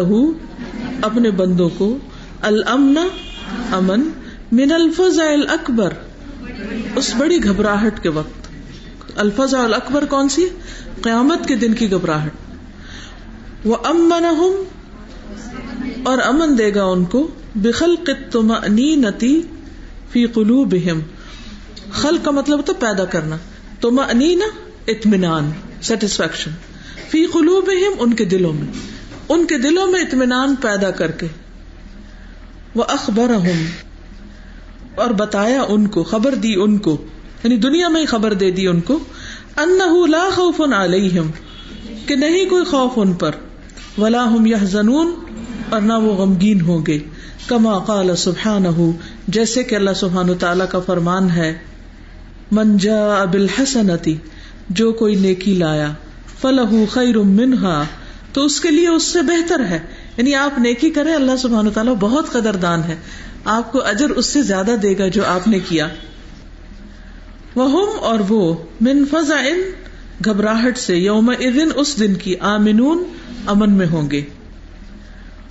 [1.03, 1.99] اپنے بندوں کو
[2.41, 2.99] المن
[3.73, 4.01] امن
[4.53, 5.93] من الفظ اکبر
[6.97, 8.49] اس بڑی گھبراہٹ کے وقت۔
[9.17, 10.49] الفظ اکبر کون سی؟
[11.03, 12.33] قیامت کے دن کی گھبراہٹ۔
[13.65, 14.25] وہ امن
[16.03, 17.95] اور امن دے گا ان کو بخل
[18.31, 18.53] تم
[18.97, 19.43] نتی
[20.11, 21.01] فی قلو بہم
[21.93, 23.37] خل کا مطلب تو پیدا کرنا۔
[23.81, 24.01] تم
[24.87, 25.51] اطمینان
[25.83, 26.51] سیٹسفیکشن
[27.11, 28.73] فی قلوبہم، ان کے دلوں میں۔
[29.29, 31.27] ان کے دلوں میں اطمینان پیدا کر کے۔
[32.75, 33.31] وہ اخبر
[34.95, 37.07] اور بتایا ان کو، خبر دی ان کو۔
[37.45, 38.99] یعنی دنیا میں ہی خبر دے دی ان کو۔
[39.57, 39.79] ان
[40.11, 41.31] لا خوف علیہم
[42.07, 43.31] کہ نہیں کوئی خوف ان پر۔
[43.99, 45.15] ولا ہم یہ زنون
[45.71, 46.99] اور نہ وہ غمگین ہوں گے۔
[47.47, 48.65] کما قال سبحان
[49.29, 51.59] جیسے کہ اللہ سبحان تعالیٰ کا فرمان ہے۔
[52.53, 54.17] منجا ابل حسنتی
[54.69, 55.93] جو کوئی نیکی لایا۔
[56.41, 57.85] فلاح خیر منہا
[58.33, 59.79] تو اس کے لیے اس سے بہتر ہے۔
[60.17, 62.97] یعنی آپ نیکی کریں، اللہ سبحانہ تعالیٰ بہت قدر دان ہے۔
[63.45, 65.89] آپ کو اجر اس سے زیادہ دے گا جو آپ نے کیا۔
[67.55, 69.61] وہ اور وہ من فضا ان
[70.25, 71.33] گھبراہٹ سے یوم
[71.77, 73.05] اس دن کی آمنون
[73.47, 74.23] امن میں ہوں گے۔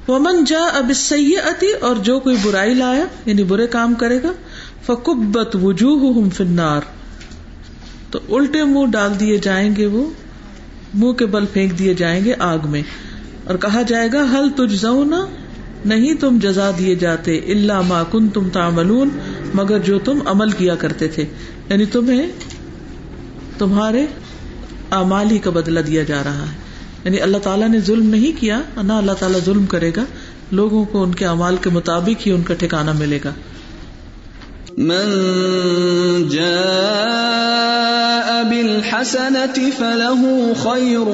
[0.07, 4.31] ومن جا اب سیاتی اور جو کوئی برائی لایا یعنی برے کام کرے گا
[4.85, 6.81] فکبت وجوہ فنار
[8.11, 10.09] تو الٹے منہ ڈال دیے جائیں گے وہ۔
[10.95, 12.81] منہ کے بل پھینک دیے جائیں گے آگ میں۔
[13.43, 14.85] اور کہا جائے گا، ہل تجھ
[15.85, 19.09] نہیں تم جزا دیے جاتے اللہ ما کن تم تعملون،
[19.53, 21.25] مگر جو تم عمل کیا کرتے تھے۔
[21.69, 22.27] یعنی تمہیں
[23.57, 24.05] تمہارے
[24.91, 26.57] اعمال ہی کا بدلہ دیا جا رہا ہے۔
[27.05, 30.03] یعنی اللہ تعالیٰ نے ظلم نہیں کیا، نہ اللہ تعالیٰ ظلم کرے گا،
[30.51, 33.31] لوگوں کو ان کے اعمال کے مطابق ہی ان کا ٹھکانا ملے گا۔
[34.77, 35.07] من
[36.27, 37.63] جاء
[38.43, 41.05] بالحسنة فله خير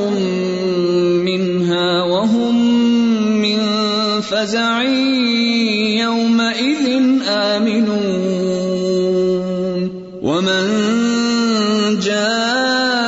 [1.21, 2.55] منها وهم
[3.41, 3.59] من
[4.21, 4.81] فزع
[6.01, 6.85] يومئذ
[7.27, 8.61] آمنون.
[10.21, 10.65] ومن
[11.99, 13.01] جاء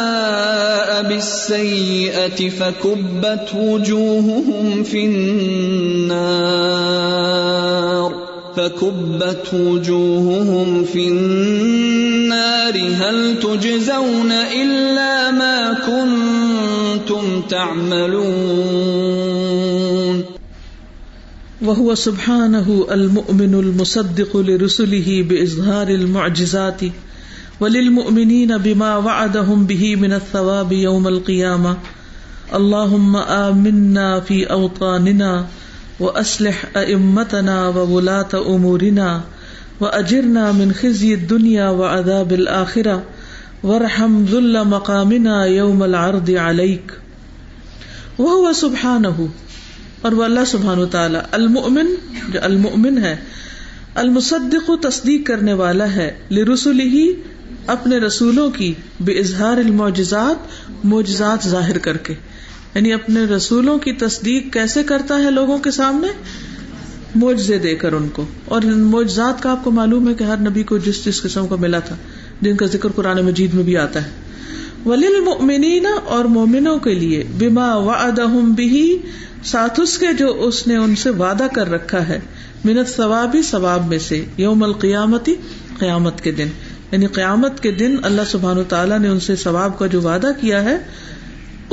[1.03, 6.63] بالسيئة فكبت وجوههم في النار.
[8.55, 19.03] فكبت وجوههم في النار هل تجزون إلا ما كنتم تعملون
[21.61, 26.81] وهو سبحانه المؤمن المصدق لرسله بإظهار المعجزات
[27.59, 31.77] وللمؤمنين بما وعدهم به من الثواب يوم القيامة
[32.55, 35.45] اللهم آمنا في أوطاننا
[36.03, 39.21] وأصلح أئمتنا وولاة أمورنا
[39.79, 43.01] وأجرنا من خزي الدنيا وعذاب الآخرة
[43.63, 46.91] وارحم ذل مقامنا يوم العرض عليك.
[48.19, 49.25] وهو سبحانه.
[50.01, 51.85] اور وہ اللہ سبحان و تعالیٰ المؤمن،
[52.31, 53.15] جو المؤمن ہے،
[53.95, 57.13] المصدق تصدیق کرنے والا ہے لرسول ہی
[57.67, 60.35] اپنے رسولوں کی بے اظہار المعجزات،
[60.85, 62.13] معجزات ظاہر کر کے۔
[62.75, 66.07] یعنی اپنے رسولوں کی تصدیق کیسے کرتا ہے لوگوں کے سامنے؟
[67.15, 70.63] معجزے دے کر ان کو۔ اور معجزات کا آپ کو معلوم ہے کہ ہر نبی
[70.63, 71.95] کو جس جس قسم کا ملا تھا،
[72.41, 74.09] جن کا ذکر قرآن مجید میں بھی آتا ہے۔
[74.85, 78.97] ولیل مومنین اور مومنوں کے لیے، بما وعدہم بھی
[79.43, 82.19] ساتھ اس کے جو اس نے ان سے وعدہ کر رکھا ہے
[82.65, 85.35] منت ثوابی ثواب میں سے، یوم القیامتی
[85.79, 86.47] قیامت کے دن۔
[86.91, 90.63] یعنی قیامت کے دن اللہ سبحان تعالیٰ نے ان سے ثواب کا جو وعدہ کیا
[90.63, 90.77] ہے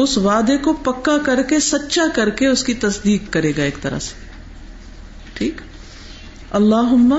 [0.02, 3.82] اس وعدے کو پکا کر کے، سچا کر کے اس کی تصدیق کرے گا ایک
[3.82, 4.14] طرح سے۔
[5.34, 5.60] ٹھیک؟
[6.50, 7.14] اللہ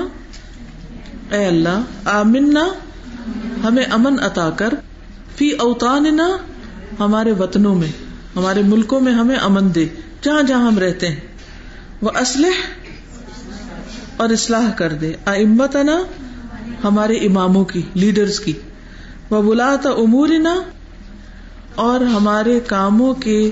[1.30, 2.68] اے اللہ، آمنا،
[3.64, 4.68] ہمیں امن عطا کر۔
[5.36, 6.36] فی اوتاننا
[7.00, 7.88] ہمارے وطنوں میں،
[8.36, 9.86] ہمارے ملکوں میں ہمیں امن دے،
[10.22, 11.20] جہاں جہاں ہم رہتے ہیں۔
[12.02, 12.70] وہ اسلح
[14.16, 16.02] اور اصلاح کر دے۔ امتنا
[16.84, 18.52] ہمارے اماموں کی، لیڈرز کی۔
[19.30, 20.62] وہ بلا امورنا
[21.74, 23.50] اور ہمارے کاموں کے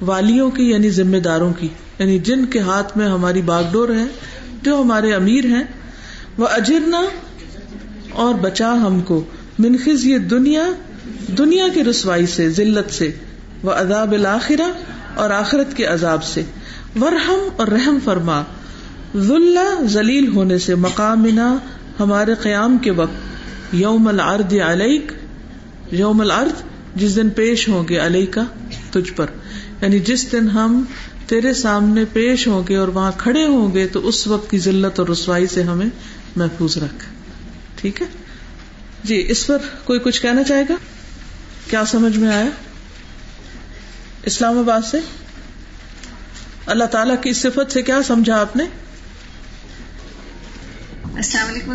[0.00, 4.04] والیوں کی یعنی ذمہ داروں کی۔ یعنی جن کے ہاتھ میں ہماری باغ ڈور ہے
[4.62, 5.62] جو ہمارے امیر ہیں،
[6.38, 7.02] وہ اجرنا
[8.12, 9.24] اور بچا ہم کو۔
[9.58, 10.64] منخذ یہ دنیا
[11.38, 13.10] دنیا کی رسوائی سے، ذلت سے۔
[13.62, 14.72] وہ عذاب الآخرہ
[15.14, 16.42] اور آخرت کے عذاب سے۔
[17.00, 18.42] ورحم اور رحم فرما۔
[19.16, 21.56] ذلہ ذلیل ہونے سے مقامنا
[22.00, 25.12] ہمارے قیام کے وقت۔ یوم العرض علیک،
[25.90, 28.42] یوم العرض جس دن پیش ہوں گے علیہ کا
[28.90, 29.26] تجھ پر۔
[29.82, 30.84] یعنی جس دن ہم
[31.26, 35.00] تیرے سامنے پیش ہوں گے اور وہاں کھڑے ہوں گے تو اس وقت کی ذلت
[35.00, 35.86] اور رسوائی سے ہمیں
[36.36, 37.04] محفوظ رکھ۔
[37.76, 38.06] ٹھیک ہے؟
[39.04, 40.74] جی اس پر کوئی کچھ کہنا چاہے گا؟
[41.70, 42.50] کیا سمجھ میں آیا؟
[44.22, 44.98] اسلام آباد سے؟
[46.66, 48.64] اللہ تعالیٰ کی صفت سے کیا سمجھا آپ نے؟
[51.14, 51.72] السلام علیکم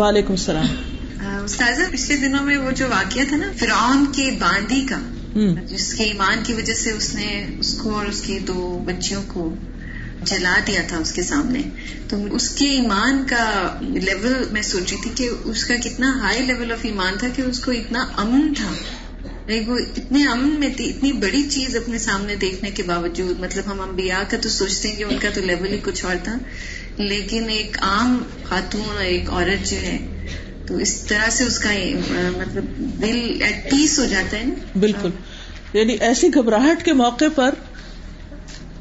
[0.00, 0.95] وعلیکم السلام۔
[1.44, 5.00] استاذہ پچھلے دنوں میں وہ جو واقعہ تھا نا فرعون کے باندی کا
[5.68, 9.22] جس کے ایمان کی وجہ سے اس نے اس کو اور اس کی دو بچیوں
[9.26, 9.54] کو
[10.24, 11.62] جلا دیا تھا اس کے سامنے
[12.08, 13.44] تو اس کے ایمان کا
[13.80, 17.60] لیول میں سوچی تھی کہ اس کا کتنا ہائی لیول آف ایمان تھا کہ اس
[17.64, 18.72] کو اتنا امن تھا۔
[19.66, 23.80] وہ اتنے امن میں تھی اتنی بڑی چیز اپنے سامنے دیکھنے کے باوجود مطلب ہم
[23.80, 26.36] انبیاء کا تو سوچتے ہیں کہ ان کا تو لیول ہی کچھ اور تھا
[26.98, 29.96] لیکن ایک عام خاتون اور ایک عورت جو ہے
[30.66, 31.70] تو اس طرح سے اس کا
[32.38, 35.10] مطلب دل ایٹ پیس ہو جاتا ہے نا؟ بالکل۔
[35.72, 37.54] یعنی ایسی گھبراہٹ کے موقع پر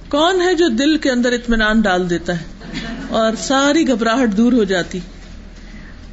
[0.10, 2.44] کون ہے جو دل کے اندر اطمینان ڈال دیتا ہے؟
[3.10, 5.00] اور ساری گھبراہٹ دور ہو جاتی۔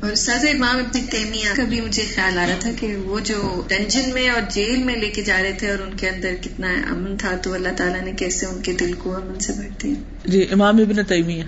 [0.01, 3.63] اور سازا امام ابن تیمیہ کا بھی مجھے خیال آ رہا تھا کہ وہ جو
[3.69, 6.69] ڈنجن میں اور جیل میں لے کے جا رہے تھے اور ان کے اندر کتنا
[6.69, 9.95] امن تھا تو اللہ تعالیٰ نے کیسے ان کے دل کو امن سے بھرتے ہیں
[10.25, 11.43] جی امام ابن تیمیہ۔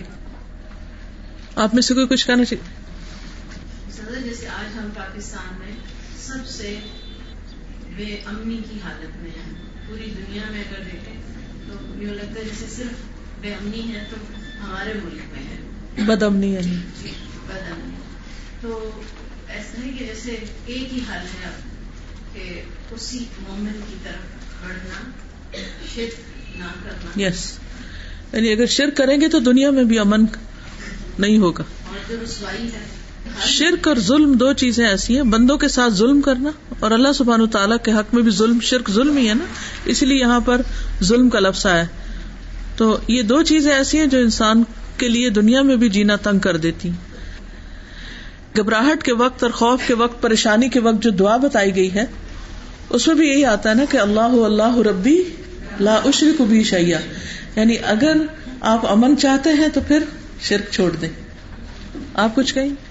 [1.56, 2.73] آپ میں سے کوئی کچھ کہنا چاہیے؟
[4.20, 5.72] جیسے آج ہم پاکستان میں
[6.22, 6.78] سب سے
[7.96, 9.52] بے امنی کی حالت میں ہیں۔
[9.86, 11.22] پوری دنیا میں اگر دیکھیں
[11.68, 12.92] تو یوں لگتا ہے جیسے صرف
[13.40, 14.16] بے امنی ہے تو
[14.64, 15.56] ہمارے ملک میں ہے۔
[16.06, 17.12] بدمنی یعنی جی
[17.46, 17.94] بد امنی
[18.60, 19.00] تو
[19.48, 20.30] ایسا نہیں کہ جیسے
[20.66, 21.74] ایک ہی حل ہے اب
[22.34, 25.10] کہ اسی مومن کی طرف بڑھنا
[25.94, 26.20] شرک
[26.58, 27.58] نہ کرنا۔ یس
[28.32, 30.24] یعنی اگر شرک کریں گے تو دنیا میں بھی امن
[31.18, 32.93] نہیں ہوگا۔ اور جو رسوائی ہے
[33.40, 37.46] شرک اور ظلم دو چیزیں ایسی ہیں، بندوں کے ساتھ ظلم کرنا اور اللہ سبحان
[37.46, 39.44] تعالیٰ کے حق میں بھی ظلم، شرک، ظلم ہی ہے نا۔
[39.84, 40.60] اسی لیے یہاں پر
[41.02, 41.84] ظلم کا لفظ آیا۔
[42.76, 44.64] تو یہ دو چیزیں ایسی ہیں جو انسان
[44.98, 46.90] کے لیے دنیا میں بھی جینا تنگ کر دیتی۔
[48.56, 52.06] گھبراہٹ کے وقت اور خوف کے وقت، پریشانی کے وقت جو دعا بتائی گئی ہے،
[52.90, 55.22] اس میں بھی یہی آتا ہے نا کہ اللہ اللہ ربی
[55.80, 56.98] لا اشری کو بھی شیا
[57.56, 58.16] یعنی اگر
[58.60, 59.98] آپ امن چاہتے ہیں تو پھر
[60.40, 61.08] شرک چھوڑ دیں۔
[62.14, 62.83] آپ کچھ کہیں؟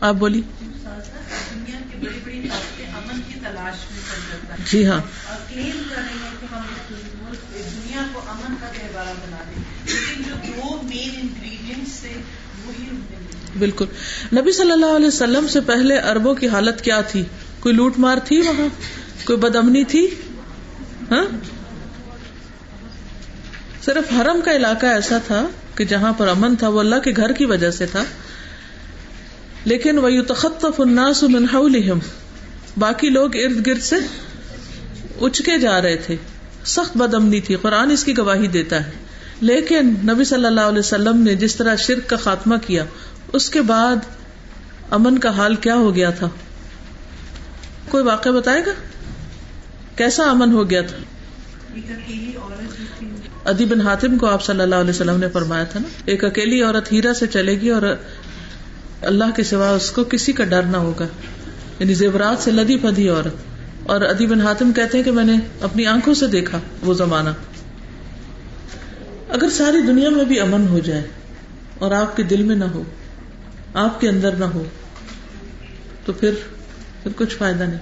[0.00, 0.42] آپ بولی
[4.70, 5.00] جی ہاں۔
[7.58, 12.20] دنیا کو امن کا گہوارہ بنا دیں لیکن جو دو مین انگریڈینٹس تھے
[12.66, 12.88] وہی
[13.58, 13.84] بالکل۔
[14.32, 17.24] نبی صلی اللہ علیہ وسلم سے پہلے اربوں کی حالت کیا تھی؟
[17.60, 18.68] کوئی لوٹ مار تھی وہاں؟
[19.26, 20.06] کوئی بدمنی تھی؟
[21.10, 21.24] ہاں؟
[23.84, 27.32] صرف حرم کا علاقہ ایسا تھا کہ جہاں پر امن تھا، وہ اللہ کے گھر
[27.32, 28.04] کی وجہ سے تھا۔
[29.64, 31.98] لیکن وہ تخطف الناس من حولہم
[32.76, 33.96] باقی لوگ ارد گرد سے
[35.20, 36.16] اچکے جا رہے تھے۔
[36.64, 38.90] سخت بدمنی تھی۔ قرآن اس کی گواہی دیتا ہے۔
[39.40, 42.84] لیکن نبی صلی اللہ علیہ وسلم نے جس طرح شرک کا خاتمہ کیا،
[43.32, 43.96] اس کے بعد
[44.90, 46.28] امن کا حال کیا ہو گیا تھا؟
[47.88, 48.70] کوئی واقعہ بتائے گا؟
[49.96, 50.96] کیسا امن ہو گیا تھا؟
[51.74, 51.86] ایک
[53.44, 56.62] ادی بن حاتم کو آپ صلی اللہ علیہ وسلم نے فرمایا تھا نا، ایک اکیلی
[56.62, 57.82] عورت ہیرا سے چلے گی اور
[59.02, 61.06] اللہ کے سوا اس کو کسی کا ڈر نہ ہوگا۔
[61.78, 63.34] یعنی زیورات سے لدی پدی عورت۔
[63.82, 67.30] اور ادی بن حاتم کہتے ہیں کہ میں نے اپنی آنکھوں سے دیکھا وہ زمانہ۔
[69.28, 71.02] اگر ساری دنیا میں بھی امن ہو جائے
[71.78, 72.82] اور آپ کے دل میں نہ ہو،
[73.74, 74.64] آپ کے اندر نہ ہو،
[76.04, 76.34] تو پھر
[77.02, 77.78] پھر کچھ فائدہ نہیں۔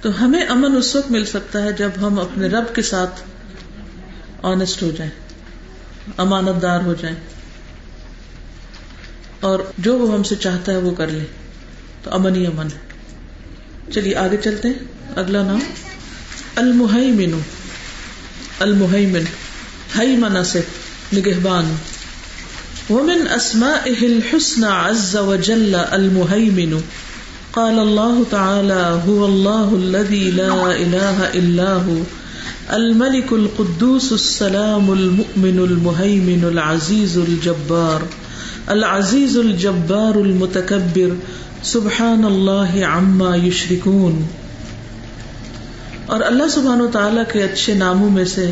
[0.00, 3.20] تو ہمیں امن اس وقت مل سکتا ہے جب ہم اپنے رب کے ساتھ
[4.42, 5.12] آنےسٹ ہو جائیں
[6.16, 7.16] امانت دار ہو جائیں۔
[9.40, 11.24] اور جو وہ ہم سے چاہتا ہے وہ کر لے۔
[12.02, 12.78] تو امن ہی امن ہے۔
[13.92, 14.74] چلیے آگے چلتے ہیں۔
[15.16, 15.60] اگلا نام۔
[16.54, 17.40] المحیمن۔
[18.58, 19.22] المحیمن۔
[19.98, 20.60] ہئی منا سے
[21.12, 21.74] نگہبان۔
[22.90, 26.78] ومن اسمائه الحسنى عز وجل المهيمن
[27.50, 32.02] قال الله تعالى هو الله الذي لا اله الا هو۔
[32.68, 38.19] الملك القدوس السلام المؤمن المهيمن العزيز الجبار۔
[38.70, 41.14] العزيز الجبار المتكبر
[41.62, 44.22] سبحان الله عما يشركون
[46.06, 48.50] اور اللہ سبحانہ و تعالیٰ کے اچھے ناموں میں سے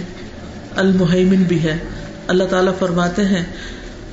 [0.76, 1.78] المحیمن بھی ہے۔
[2.26, 3.44] اللہ تعالیٰ فرماتے ہیں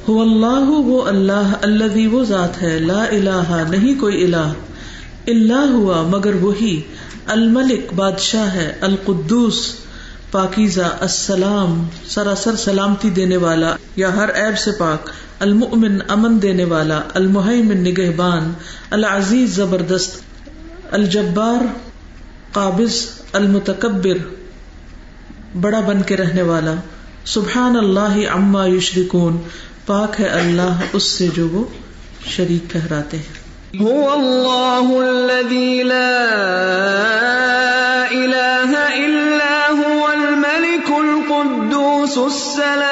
[0.07, 4.53] ہو اللہ، وہ اللہ اللہ وہ ذات ہے، لا الہ، نہیں کوئی الہ۔
[5.27, 6.81] اللہ ہوا، مگر وہی۔
[7.27, 9.73] الملک، بادشاہ ہے، القدوس،
[10.31, 15.09] پاکیزہ، السلام، سراسر سلامتی دینے والا، یا ہر عیب سے پاک۔
[15.39, 18.53] المؤمن امن دینے والا المحیمن نگہبان،
[18.89, 20.21] العزیز زبردست،
[20.91, 21.65] الجبار،
[22.51, 24.17] قابض، المتکبر،
[25.61, 26.73] بڑا بن کے رہنے والا۔
[27.25, 29.37] سبحان اللہ عما یشرکون،
[29.85, 31.65] پاک ہے اللہ، اس سے جو وہ
[32.25, 33.45] شریک ٹھہراتے ہیں۔
[33.83, 36.25] هو الله الذي لا
[38.11, 42.84] إله إلا هو الملك القدوس السلام۔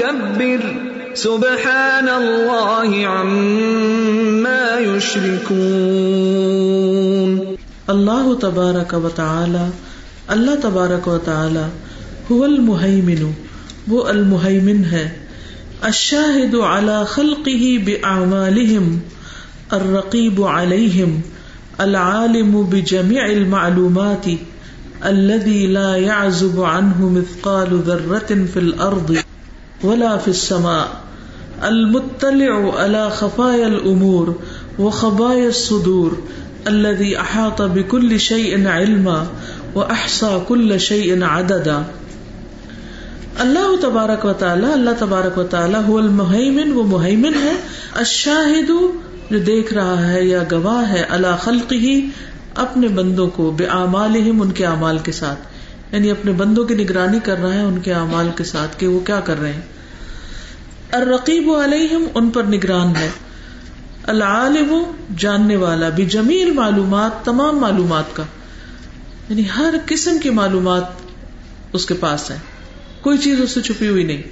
[0.00, 7.54] المتكبر سبحان الله عما يشركون
[7.86, 9.70] اللہ تبارک و تعالی،
[10.28, 11.64] اللہ تبارک و تعالی
[12.30, 13.30] هو المحیمن
[13.88, 15.16] وہ المحیمن ہے۔
[15.80, 18.98] الشاہد على خلقه بأعمالهم
[19.70, 21.20] الرقیب علیہم،
[21.78, 24.28] العالم بجميع المعلومات
[25.00, 29.16] الذي لا يعزب عنه مثقال ذرة في الأرض
[29.84, 30.86] ولا في السماء.
[31.62, 34.28] المطلع على خفايا الأمور
[34.78, 36.10] وخبايا الصدور
[36.66, 39.24] الذي أحاط بكل شيء علما
[39.74, 41.82] وأحصى كل شيء عددا.
[43.38, 47.52] اللہ تبارک و تعالی، اللہ تبارک و تعالی هو المحیمن وہ محیمن ہے،
[47.94, 48.68] الشاہد
[49.30, 52.08] جو دیکھ رہا ہے یا گواہ ہے اللہ خلق ہی
[52.54, 55.55] اپنے بندوں کو، بے اعمال ان کے اعمال کے ساتھ۔
[55.96, 59.00] یعنی اپنے بندوں کی نگرانی کر رہا ہے ان کے اعمال کے ساتھ کہ وہ
[59.00, 59.60] کیا کر رہے ہیں۔
[60.92, 63.10] الرقیب علیہم ان پر نگران ہے۔
[64.02, 64.76] العالم
[65.18, 68.22] جاننے والا بھی جمیل معلومات، تمام معلومات کا۔
[69.28, 70.84] یعنی ہر قسم کی معلومات
[71.72, 72.38] اس کے پاس ہے۔
[73.00, 74.22] کوئی چیز اس سے چھپی ہوئی نہیں۔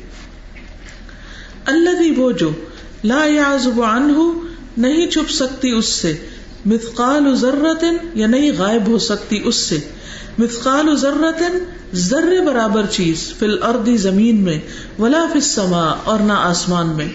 [1.64, 2.50] اللہ وہ جو
[3.04, 4.18] لا یعزب عنہ
[4.78, 6.16] نہیں چھپ سکتی اس سے۔
[6.66, 7.84] مثقال ذرت
[8.14, 9.78] یا نہیں غائب ہو سکتی اس سے۔
[10.38, 11.42] مثقال ذرت
[11.94, 14.60] ذرے برابر چیز، فی الارض زمین میں،
[14.98, 17.08] ولا فی السماء اور نہ آسمان میں۔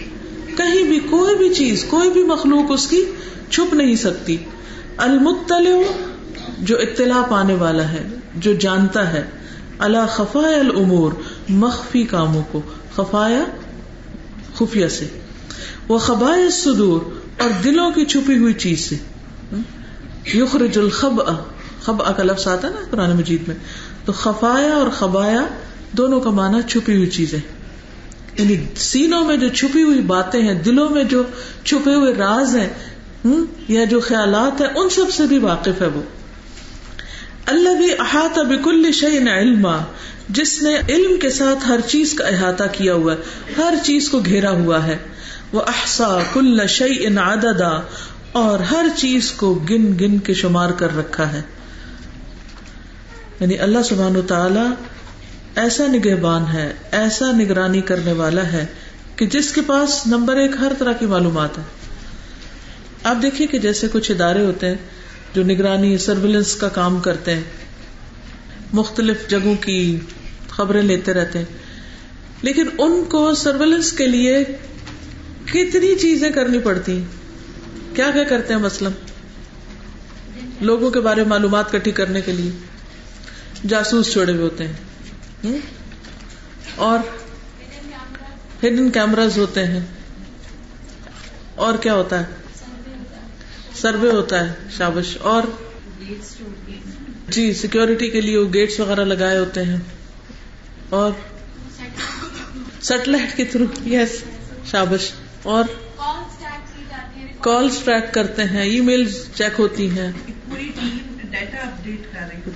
[0.56, 3.04] کہیں بھی کوئی بھی چیز، کوئی بھی مخلوق اس کی
[3.50, 4.36] چھپ نہیں سکتی۔
[4.96, 5.82] المطلع،
[6.58, 9.30] جو اطلاع پانے والا ہے، جو جانتا ہے۔
[9.78, 11.12] اللہ خفایا الامور،
[11.48, 12.62] مخفی کاموں کو،
[12.96, 13.44] خفایا
[14.54, 15.06] خفیہ سے۔
[15.88, 17.00] وہ خبائے صدور
[17.42, 18.96] اور دلوں کی چھپی ہوئی چیز سے۔
[20.34, 21.14] یخرج الخب
[21.82, 23.56] خب کا لفظ آتا ہے نا قرآن مجید میں۔
[24.04, 25.40] تو خفایا اور خبایا
[25.92, 27.38] دونوں کا معنی چھپی ہوئی چیزیں۔
[28.38, 31.22] یعنی سینوں میں جو چھپی ہوئی باتیں ہیں، دلوں میں جو
[31.64, 32.68] چھپے ہوئے راز ہیں
[33.68, 36.02] یا جو خیالات ہیں، ان سب سے بھی واقف ہے وہ۔
[37.46, 39.68] اللہ بھی احاطہ بکل شعین علم
[40.28, 43.18] جس نے علم کے ساتھ ہر چیز کا احاطہ کیا ہوا ہے،
[43.58, 44.96] ہر چیز کو گھیرا ہوا ہے۔
[45.52, 47.18] وہ احسا کل شعی ان
[48.32, 51.42] اور ہر چیز کو گن گن کے شمار کر رکھا ہے۔
[53.40, 54.66] یعنی اللہ سبحان و تعالی
[55.56, 58.66] ایسا نگہبان ہے، ایسا نگرانی کرنے والا ہے
[59.16, 61.62] کہ جس کے پاس نمبر ایک ہر طرح کی معلومات ہے۔
[63.04, 64.76] آپ دیکھیے کہ جیسے کچھ ادارے ہوتے ہیں
[65.34, 67.42] جو نگرانی سرویلنس کا کام کرتے ہیں،
[68.72, 70.00] مختلف جگہوں کی
[70.48, 71.46] خبریں لیتے رہتے ہیں،
[72.42, 74.44] لیکن ان کو سرویلنس کے لیے
[75.44, 77.02] کتنی چیزیں کرنی پڑتی
[77.94, 78.92] کیا کیا کرتے ہیں مثلاً
[80.60, 82.50] لوگوں کے بارے میں معلومات کٹھی کرنے کے لیے۔
[83.68, 85.58] جاسوس چھوڑے ہوئے ہوتے ہیں۔
[86.76, 86.98] اور
[88.64, 89.80] ہڈن کیمراز ہوتے ہیں۔
[91.54, 92.24] اور کیا ہوتا ہے؟
[93.74, 95.42] سروے ہوتا ہے، شابش۔ اور
[97.28, 99.76] جی سیکورٹی کے لیے وہ گیٹس وغیرہ لگائے ہوتے ہیں۔
[100.88, 101.12] اور
[102.80, 104.24] سیٹلائٹ کے تھرو یس
[104.64, 105.10] شابش۔
[105.42, 105.64] اور
[107.40, 110.12] کالس ٹریک کرتے ہیں ای میل چیک ہوتی ہیں۔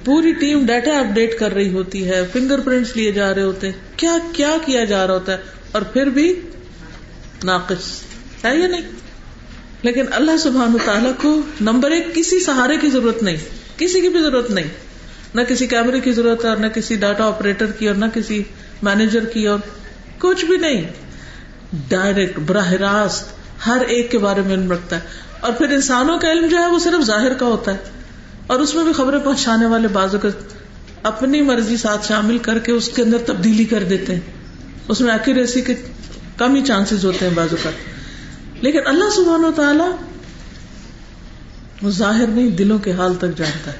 [0.04, 3.78] پوری ٹیم ڈیٹا اپڈیٹ کر رہی ہوتی ہے۔ فنگر پرنٹس لیے جا رہے ہوتے ہیں۔
[3.96, 5.36] کیا کیا کیا جا رہا ہوتا ہے؟
[5.72, 6.40] اور پھر بھی
[7.44, 8.02] ناقص
[8.44, 8.80] ہے یا نہیں؟
[9.82, 13.36] لیکن اللہ سبحان تعالیٰ کو نمبر ایک کسی سہارے کی ضرورت نہیں
[13.76, 14.68] کسی کی بھی ضرورت نہیں۔
[15.34, 18.42] نہ کسی کیمرے کی ضرورت ہے اور نہ کسی ڈاٹا آپریٹر کی اور نہ کسی
[18.82, 19.58] مینیجر کی اور
[20.18, 20.92] کچھ بھی نہیں۔
[21.88, 25.00] ڈائریکٹ براہ راست ہر ایک کے بارے میں علم رکھتا ہے۔
[25.40, 27.76] اور پھر انسانوں کا علم جو ہے وہ صرف ظاہر کا ہوتا ہے۔
[28.46, 30.28] اور اس میں بھی خبریں پہنچانے والے بازو کا
[31.02, 34.20] اپنی مرضی ساتھ شامل کر کے اس کے اندر تبدیلی کر دیتے ہیں۔
[34.88, 35.74] اس میں ایکوریسی کے
[36.36, 37.70] کم ہی چانسز ہوتے ہیں بازو کا
[38.60, 39.90] لیکن اللہ سبحانہ و تعالی
[41.82, 43.78] وہ ظاہر نہیں، دلوں کے حال تک جانتا ہے۔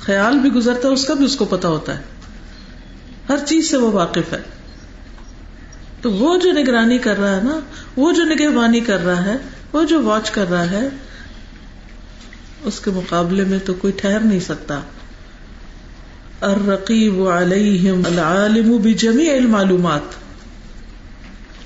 [0.00, 2.02] خیال بھی گزرتا ہے، اس کا بھی اس کو پتا ہوتا ہے۔
[3.28, 4.55] ہر چیز سے وہ واقف ہے۔
[6.02, 7.60] تو وہ جو نگرانی کر رہا ہے نا،
[7.96, 9.36] وہ جو نگہبانی کر رہا ہے،
[9.72, 10.88] وہ جو واچ کر رہا ہے،
[12.64, 14.80] اس کے مقابلے میں تو کوئی ٹھہر نہیں سکتا۔
[16.40, 20.00] الرقیب علیہم العالم بجمیع المعلومات۔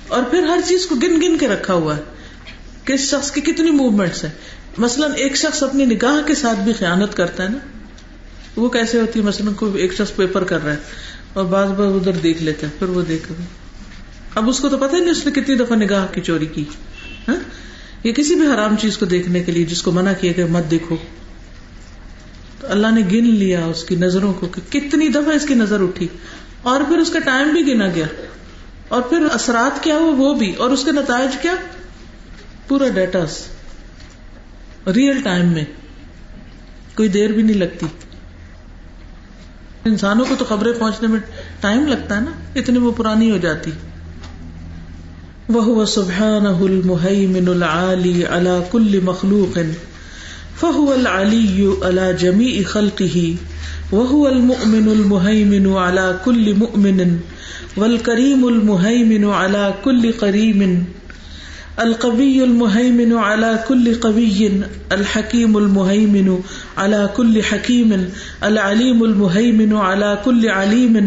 [0.07, 2.01] اور پھر ہر چیز کو گن گن کے رکھا ہوا ہے۔
[2.85, 4.31] کہ اس شخص کی کتنی موومنٹس ہیں۔
[4.77, 7.57] مثلاً ایک شخص اپنی نگاہ کے ساتھ بھی خیانت کرتا ہے نا۔
[8.55, 10.77] وہ کیسے ہوتی ہے؟ مثلاً کوئی ایک شخص پیپر کر رہا ہے
[11.33, 13.31] اور بعض بار ادھر دیکھ لیتا ہے، پھر وہ دیکھ
[14.35, 16.65] اب اس کو تو پتہ ہی نہیں اس نے کتنی دفعہ نگاہ کی چوری کی
[17.27, 17.35] ہاں؟
[18.03, 20.71] یا کسی بھی حرام چیز کو دیکھنے کے لیے جس کو منع کیا کہ مت
[20.71, 20.95] دیکھو۔
[22.59, 25.81] تو اللہ نے گن لیا اس کی نظروں کو کہ کتنی دفعہ اس کی نظر
[25.81, 26.07] اٹھی۔
[26.61, 28.05] اور پھر اس کا ٹائم بھی گنا گیا۔
[28.87, 31.55] اور پھر اثرات کیا ہوا؟ وہ بھی۔ اور اس کے نتائج کیا؟
[32.67, 33.19] پورا ڈیٹا
[34.95, 35.65] ریئل ٹائم میں۔
[36.95, 37.85] کوئی دیر بھی نہیں لگتی۔
[39.85, 41.19] انسانوں کو تو خبریں پہنچنے میں
[41.59, 43.71] ٹائم لگتا ہے نا۔ اتنی وہ پرانی ہو جاتی۔
[45.55, 49.59] وہ سبحان المحیمن العلی علی کل مخلوق،
[50.59, 53.33] فهو العلی علی جمیع خلقه،
[53.91, 57.17] وهو المؤمن المحیمن علی کل مؤمن
[57.77, 60.83] والکریم المحیمن على كل قریم
[61.81, 64.47] القوی المحیمن علی کل قوی
[64.89, 66.27] الحکیم المحیمن
[66.77, 67.93] علی کل حکیم
[68.41, 70.97] العلیم المحیمن علی کل علیم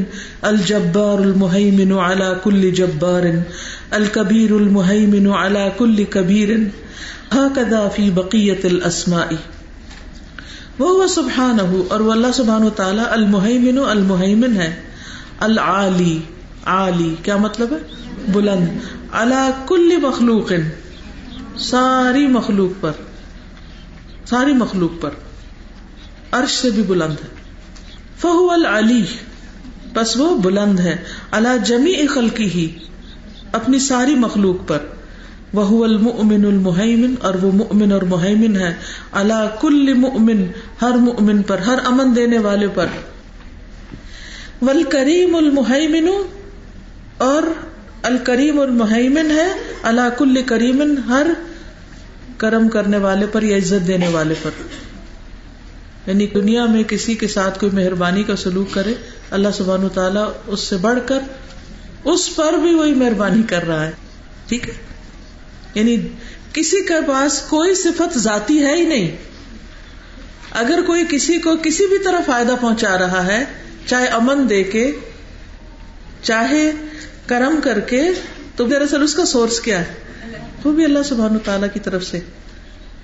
[0.43, 3.27] الجبار المحیمن علی کل جبار
[3.91, 6.55] الکبیر المحیمن علی کل کبیر
[7.35, 9.27] ہکذا فی بقیت الاسماء
[10.79, 14.73] وہ سبحانہ اور اللہ سبحانہ تعالی المحیمن المحیمن ہے
[15.41, 16.19] العالی
[16.73, 17.79] عالی کیا مطلب ہے
[18.33, 20.53] بلند علی کل مخلوق،
[21.59, 22.93] ساری مخلوق پر،
[24.25, 25.11] ساری مخلوق پر۔
[26.33, 27.29] عرش سے بھی بلند ہے۔
[28.17, 29.05] فہو العلی،
[29.93, 30.97] بس وہ بلند ہے۔
[31.31, 32.79] اللہ جمی خلقی ہی
[33.53, 34.79] اپنی ساری مخلوق پر۔
[35.53, 38.75] وہ المؤمن المحیمن اور وہ مؤمن اور محیمن ہے۔
[39.13, 40.47] اللہ کل مؤمن،
[40.83, 42.87] ہر مؤمن پر، ہر امن دینے والے پر۔
[44.63, 46.09] ول کریم المحیمن
[47.19, 47.43] اور
[48.05, 49.49] الکریم المحیمن ہے
[49.83, 51.27] اللہ کل کریمن ہر
[52.37, 54.51] کرم کرنے والے پر یا عزت دینے والے پر۔
[56.07, 58.95] یعنی دنیا میں کسی کے ساتھ کوئی مہربانی کا سلوک کرے،
[59.31, 61.19] اللہ سبحان تعالیٰ اس سے بڑھ کر
[62.05, 63.93] اس پر بھی وہی مہربانی کر رہا ہے۔
[64.49, 64.75] ٹھیک ہے؟
[65.75, 65.97] یعنی
[66.53, 69.17] کسی کے پاس کوئی صفت ذاتی ہے ہی نہیں۔
[70.51, 73.45] اگر کوئی کسی کو کسی بھی طرح فائدہ پہنچا رہا ہے،
[73.87, 74.93] چاہے امن دے کے،
[76.23, 76.73] چاہے
[77.27, 78.03] کرم کر کے
[78.57, 79.95] تو دراصل اس کا سورس کیا ہے؟
[80.65, 82.21] وہ بھی اللہ سبحان تعالیٰ کی طرف سے۔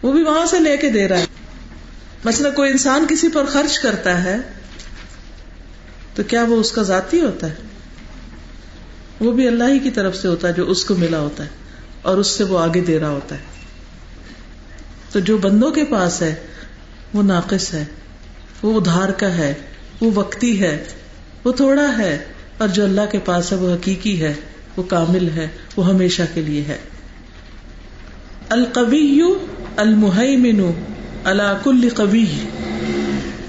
[0.03, 1.25] وہ بھی وہاں سے لے کے دے رہا ہے۔
[2.25, 4.37] مثلا کوئی انسان کسی پر خرچ کرتا ہے
[6.15, 7.55] تو کیا وہ اس کا ذاتی ہوتا ہے؟
[9.21, 11.49] وہ بھی اللہ ہی کی طرف سے ہوتا ہے جو اس کو ملا ہوتا ہے
[12.03, 13.43] اور اس سے وہ آگے دے رہا ہوتا ہے۔
[15.13, 16.35] تو جو بندوں کے پاس ہے،
[17.15, 17.85] وہ ناقص ہے،
[18.63, 19.55] وہ ادھار کا ہے،
[20.01, 20.85] وہ وقتی ہے،
[21.45, 22.25] وہ تھوڑا ہے
[22.61, 24.35] اور جو اللہ کے پاس ہے وہ حقیقی ہے،
[24.77, 26.79] وہ کامل ہے، وہ ہمیشہ کے لیے ہے۔
[28.49, 29.21] القبی
[29.77, 30.71] المحمن
[31.25, 32.27] اللہ کل قبی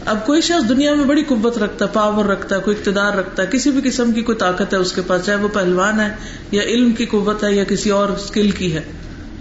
[0.05, 3.43] اب کوئی شخص دنیا میں بڑی قوت رکھتا ہے پاور رکھتا ہے کوئی اقتدار رکھتا
[3.43, 6.09] ہے کسی بھی قسم کی کوئی طاقت ہے اس کے پاس، چاہے وہ پہلوان ہے
[6.51, 8.81] یا علم کی قوت ہے یا کسی اور اسکل کی ہے،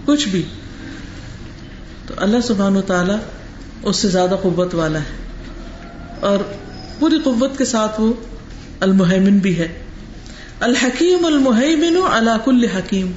[0.05, 0.43] کچھ بھی۔
[2.07, 3.13] تو اللہ سبحان و تعالی
[3.83, 5.39] اس سے زیادہ قوت والا ہے۔
[6.19, 6.37] اور
[6.99, 8.13] پوری قوت کے ساتھ وہ
[8.81, 9.67] المحمن بھی ہے.
[10.59, 13.11] الحکیم المحمن اللہ کل حکیم.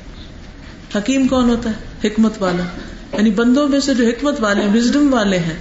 [0.95, 2.63] حکیم کون ہوتا ہے؟ حکمت والا.
[3.17, 5.61] یعنی بندوں میں سے جو حکمت والے وزڈم والے ہیں.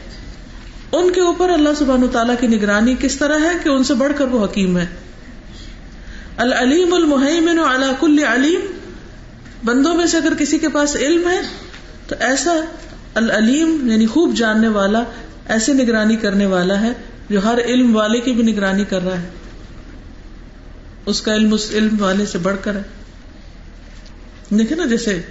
[0.92, 4.12] ان کے اوپر اللہ سبحان تعالیٰ کی نگرانی کس طرح ہے کہ ان سے بڑھ
[4.18, 4.86] کر وہ حکیم ہے
[6.38, 8.60] العلیم المحمن اللہ کل علیم.
[9.66, 11.42] بندوں میں سے اگر کسی کے پاس علم ہے،
[12.08, 12.54] تو ایسا
[13.14, 15.04] العلیم یعنی خوب جاننے والا
[15.48, 16.92] ایسے نگرانی کرنے والا ہے
[17.30, 19.43] جو ہر علم والے کی بھی نگرانی کر رہا ہے.
[21.06, 22.82] اس کا علم اس علم والے سے بڑھ کر ہے۔
[24.58, 25.22] دیکھے نا جیسے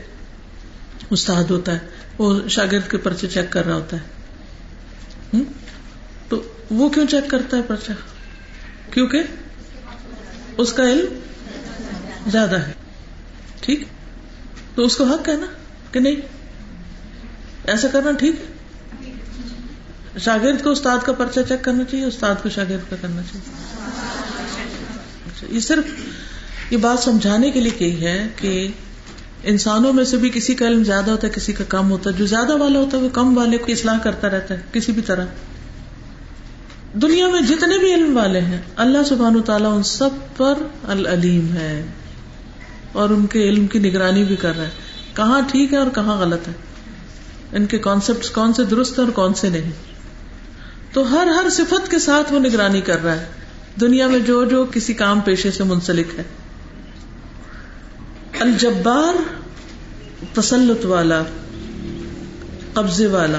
[1.11, 1.79] استاد ہوتا ہے،
[2.19, 4.03] وہ شاگرد کے پرچے چیک کر رہا ہوتا ہے۔
[6.29, 7.93] تو وہ کیوں چیک کرتا ہے پرچا
[8.91, 9.23] کیونکہ
[10.57, 11.19] اس کا علم
[12.31, 12.73] زیادہ ہے۔
[13.61, 13.85] ٹھیک؟
[14.75, 15.47] تو اس کو حق ہے نا
[15.93, 16.17] کہ نہیں؟
[17.65, 18.53] ایسا کرنا ٹھیک ہے؟
[20.19, 23.82] شاگرد کو استاد کا پرچہ چیک کرنا چاہیے، استاد کو شاگرد کا کرنا چاہیے۔
[25.53, 25.85] یہ صرف
[26.71, 28.69] یہ بات سمجھانے کے لیے کہی ہے کہ
[29.43, 32.15] انسانوں میں سے بھی کسی کا علم زیادہ ہوتا ہے، کسی کا کم ہوتا ہے۔
[32.15, 35.03] جو زیادہ والا ہوتا ہے، وہ کم والے کو اصلاح کرتا رہتا ہے، کسی بھی
[35.03, 35.27] طرح۔
[37.03, 40.55] دنیا میں جتنے بھی علم والے ہیں، اللہ سبحان تعالیٰ ان سب پر
[40.89, 41.83] العلیم ہے
[42.93, 44.71] اور ان کے علم کی نگرانی بھی کر رہا ہے۔
[45.15, 46.53] کہاں ٹھیک ہے اور کہاں غلط ہے؟
[47.53, 49.71] ان کے کانسیپٹ کون سے درست ہیں اور کون سے نہیں؟
[50.93, 53.25] تو ہر ہر صفت کے ساتھ وہ نگرانی کر رہا ہے۔
[53.81, 56.23] دنیا میں جو جو کسی کام پیشے سے منسلک ہے۔
[58.41, 59.23] الجبار
[60.35, 61.23] تسلط والا،
[62.75, 63.39] قبضے والا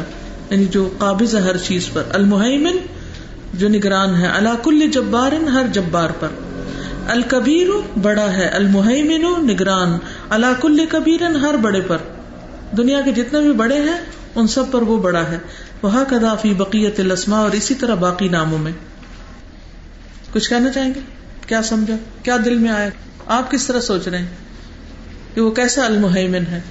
[0.49, 2.77] یعنی جو قابض ہے ہر چیز پر۔ المحمن
[3.53, 6.27] جو نگران ہے اللہ کل جبار ہر جبار پر۔
[7.07, 9.97] الکبیر بڑا ہے المحمن نگران۔
[10.29, 11.97] اللہ کل کبیر ہر بڑے پر۔
[12.77, 13.97] دنیا کے جتنے بھی بڑے ہیں،
[14.36, 15.38] ان سب پر وہ بڑا ہے۔
[15.81, 18.71] وہ کدافی بقیت لسما اور اسی طرح باقی ناموں میں۔
[20.34, 20.99] کچھ کہنا چاہیں گے؟
[21.47, 22.89] کیا سمجھا؟ کیا دل میں آیا؟
[23.25, 24.25] آپ کس طرح سوچ رہے ہیں
[25.34, 26.61] کہ وہ کیسا المحمن ہے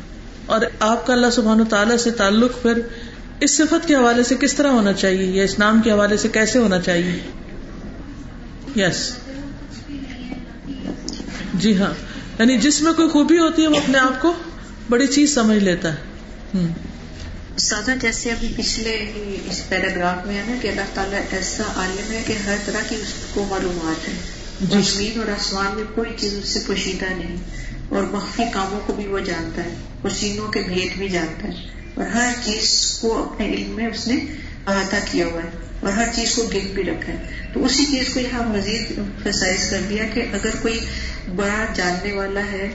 [0.47, 2.81] اور آپ کا اللہ سبحان تعالیٰ سے تعلق پھر
[3.41, 6.29] اس صفت کے حوالے سے کس طرح ہونا چاہیے یا اس نام کے حوالے سے
[6.29, 7.21] کیسے ہونا چاہیے؟
[8.77, 9.17] یس
[11.55, 11.95] جی ہاں.
[12.39, 14.35] یعنی جس میں کوئی خوبی ہوتی ہے وہ اپنے آپ کو
[14.91, 15.99] بڑی چیز سمجھ لیتا ہے.
[16.55, 16.69] ہوں
[17.59, 19.13] سادہ جیسے ابھی پچھلے
[19.47, 22.97] اس پیراگراف میں ہے نا کہ اللہ تعالیٰ ایسا عالم ہے کہ ہر طرح کی
[22.97, 24.15] اس کو معلومات ہے
[24.61, 27.37] جی۔ زمین اور آسمان میں کوئی چیز اس سے پوشیدہ نہیں
[27.89, 32.07] اور مخفی کاموں کو بھی وہ جانتا ہے پسینوں کے بھید بھی جانتا ہے۔ اور
[32.07, 34.15] ہر چیز کو اپنے علم میں اس نے
[34.67, 35.49] احاطہ کیا ہوا ہے
[35.81, 39.71] اور ہر چیز کو گن بھی رکھا ہے۔ تو اسی چیز کو یہاں مزید فسائز
[39.71, 40.81] کر دیا کہ اگر کوئی
[41.37, 42.73] بڑا جاننے والا ہے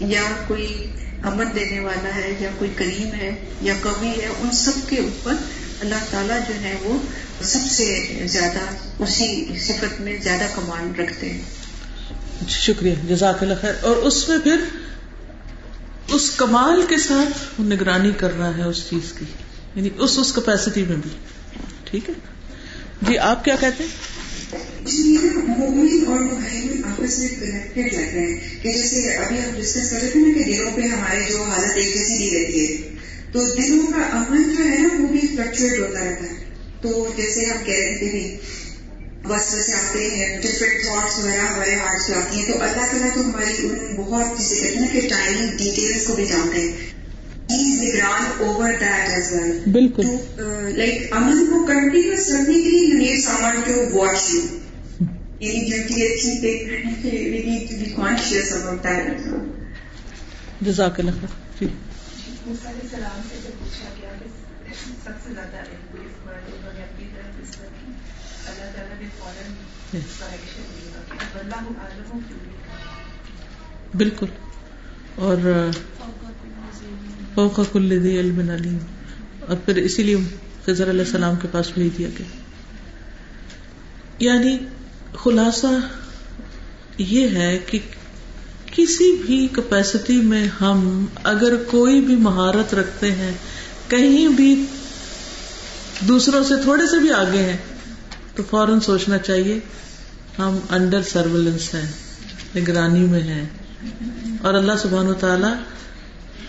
[0.00, 0.86] یا کوئی
[1.22, 5.34] امن دینے والا ہے یا کوئی کریم ہے یا کبھی ہے، ان سب کے اوپر
[5.80, 6.98] اللہ تعالیٰ جو ہے وہ
[7.42, 8.58] سب سے زیادہ
[9.02, 11.42] اسی صفت میں زیادہ کمانڈ رکھتے ہیں۔
[12.40, 14.56] جی، شکریہ، جزاک اللہ خیر۔ اور اس میں پھر
[16.08, 19.24] اس کمال کے ساتھ نگرانی کر رہا ہے اس چیز کی
[19.74, 21.10] یعنی اس اس کیپیسٹی میں بھی۔
[21.84, 22.14] ٹھیک ہے؟
[23.02, 24.19] جی آپ کیا کہتے ہیں؟
[24.90, 29.60] جو یہ نا مومن اور مہیمن آپس میں کنیکٹڈ رہے ہیں کہ جیسے ابھی ہم
[29.60, 32.66] ڈسکس کر رہے تھے نا کہ دلوں پہ ہمارے جو حالت ایک جیسی نہیں رہتی
[32.66, 32.82] ہے
[33.32, 36.34] تو دلوں کا امن جو ہے نا وہ بھی فلکچویٹ ہوتا رہتا ہے۔
[36.82, 38.36] تو جیسے ہم کہہ رہے تھے
[39.24, 43.14] بس ویسے آتے ہیں ڈفرینٹ تھاٹس وغیرہ ہمارے ہارٹس پہ آتی ہیں۔ تو اللہ تعالیٰ
[43.14, 46.72] تو ہماری ان بہت جسے کہتے ہیں نا کہ ٹائنی ڈیٹیلس کو بھی جانتے ہیں۔
[49.68, 50.06] بالکل۔
[50.76, 54.40] لائک امن کو کنٹینیوس رکھنے کے لیے you need someone to watch you
[60.60, 61.20] جزاک اللہ
[61.58, 61.68] خیر
[62.90, 64.26] سلام سے پوچھا گیا کہ
[65.04, 65.62] سب سے زیادہ
[68.46, 69.48] اللہ تعالیٰ نے فوراً
[73.96, 74.26] بالکل
[75.16, 75.38] اور
[77.34, 78.78] فوق کل ذی علم علیم
[79.40, 80.16] اور پھر اسی لیے
[80.64, 82.28] خضر علیہ السلام کے پاس بھیج دیا گیا
[84.18, 84.56] یعنی
[85.14, 85.66] خلاصہ
[86.98, 87.78] یہ ہے کہ
[88.66, 93.32] کسی بھی کیپیسٹی میں ہم اگر کوئی بھی مہارت رکھتے ہیں،
[93.88, 94.66] کہیں بھی
[96.08, 97.56] دوسروں سے تھوڑے سے بھی آگے ہیں،
[98.34, 99.60] تو فوراً سوچنا چاہیے،
[100.38, 101.86] ہم انڈر سرویلنس ہیں،
[102.56, 103.44] نگرانی میں ہیں۔
[104.42, 105.52] اور اللہ سبحان و تعالی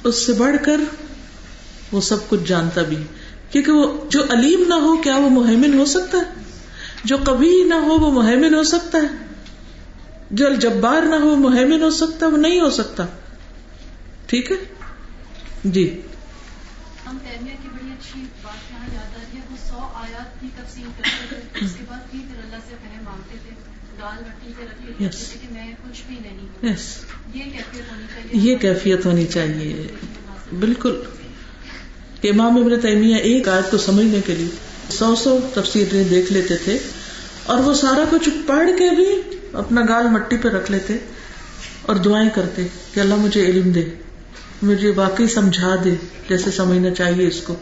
[0.03, 0.79] اس سے بڑھ کر
[1.91, 2.97] وہ سب کچھ جانتا بھی
[3.51, 6.50] کیونکہ وہ جو علیم نہ ہو، کیا وہ مہمن ہو سکتا ہے؟
[7.03, 9.07] جو کبھی نہ ہو وہ مہمن ہو سکتا ہے۔
[10.31, 13.05] جو الجبار نہ ہو مہمن ہو سکتا وہ نہیں ہو سکتا۔
[14.25, 14.55] ٹھیک ہے؟
[15.65, 16.01] جی۔
[17.05, 20.47] ہم تیمیہ کی بڑی اچھی بات یہاں یاد آ رہی ہے وہ سو آیات کی
[20.55, 23.49] تفصیل کرتے تھے۔ اس کے بعد بھی پھر اللہ سے پہلے مانگتے تھے
[24.01, 25.41] دال مٹی سے رکھ کے Yes.
[25.41, 26.97] کہ میں کچھ بھی نہیں۔ ہوں یس
[27.33, 29.87] یہ کیفیت ہونی چاہیے۔ یہ کیفیت ہونی چاہیے۔
[30.59, 31.01] بالکل۔
[32.23, 36.77] امام ابن تیمیہ ایک آیت کو سمجھنے کے لیے سو سو تفسیریں دیکھ لیتے تھے
[37.43, 39.05] اور وہ سارا کچھ پڑھ کے بھی
[39.53, 40.97] اپنا گال مٹی پہ رکھ لیتے
[41.81, 43.83] اور دعائیں کرتے کہ اللہ مجھے علم دے،
[44.61, 45.95] مجھے واقعی سمجھا دے
[46.29, 47.55] جیسے سمجھنا چاہیے اس کو۔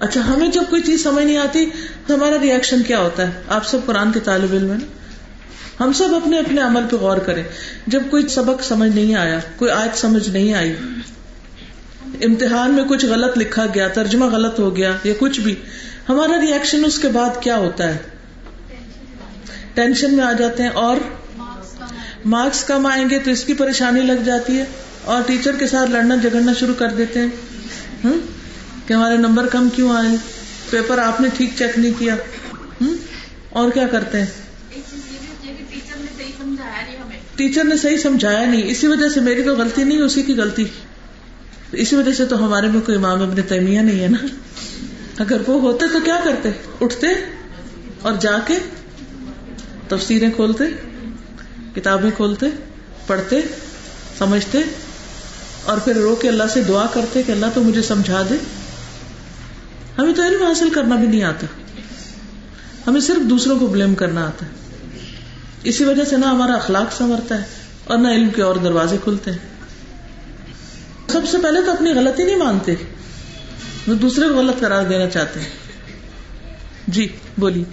[0.00, 1.64] اچھا ہمیں جب کوئی چیز سمجھ نہیں آتی
[2.06, 4.84] تو ہمارا ریئیکشن کیا ہوتا ہے؟ آپ سب قرآن کے طالب علم ہیں
[5.80, 7.42] ہم سب اپنے اپنے عمل پہ غور کریں۔
[7.86, 10.72] جب کوئی سبق سمجھ نہیں آیا، کوئی آیت سمجھ نہیں آئی،
[12.22, 15.54] امتحان میں کچھ غلط لکھا گیا، ترجمہ غلط ہو گیا یا کچھ بھی
[16.08, 17.98] ہمارا ریئیکشن اس کے بعد کیا ہوتا ہے؟
[19.74, 20.96] ٹینشن میں آ جاتے ہیں اور
[22.24, 24.64] مارکس کم آئیں گے تو اس کی پریشانی لگ جاتی ہے
[25.04, 27.28] اور ٹیچر کے ساتھ لڑنا جھگڑنا شروع کر دیتے ہیں۔
[28.86, 30.16] کہ ہمارے نمبر کم کیوں آئے؟
[30.70, 32.16] پیپر آپ نے ٹھیک چیک نہیں کیا۔
[33.50, 34.26] اور کیا کرتے ہیں؟
[35.76, 39.56] ٹیچر نے صحیح سمجھایا نہیں ٹیچر نے صحیح سمجھایا نہیں۔ اسی وجہ سے میری تو
[39.56, 40.64] غلطی نہیں، اسی کی غلطی۔
[41.72, 44.26] اسی وجہ سے تو ہمارے میں کوئی امام ابن تیمیہ نہیں ہے نا۔
[45.18, 46.50] اگر وہ ہوتے تو کیا کرتے؟
[46.80, 47.06] اٹھتے
[48.02, 48.58] اور جا کے
[49.88, 50.64] تفسیریں کھولتے،
[51.74, 52.46] کتابیں کھولتے،
[53.06, 53.40] پڑھتے،
[54.18, 54.58] سمجھتے
[55.64, 58.34] اور پھر رو کے اللہ سے دعا کرتے کہ اللہ تو مجھے سمجھا دے۔
[59.98, 61.46] ہمیں تو علم حاصل کرنا بھی نہیں آتا۔
[62.86, 64.50] ہمیں صرف دوسروں کو بلیم کرنا آتا ہے۔
[65.62, 67.44] اسی وجہ سے نہ ہمارا اخلاق سنورتا ہے
[67.84, 69.38] اور نہ علم کے اور دروازے کھلتے ہیں۔
[71.08, 72.74] سب سے پہلے تو اپنی غلطی نہیں مانتے۔
[73.88, 75.50] وہ دوسرے کو غلط قرار دینا چاہتے ہیں۔
[76.86, 77.64] جی بولیے۔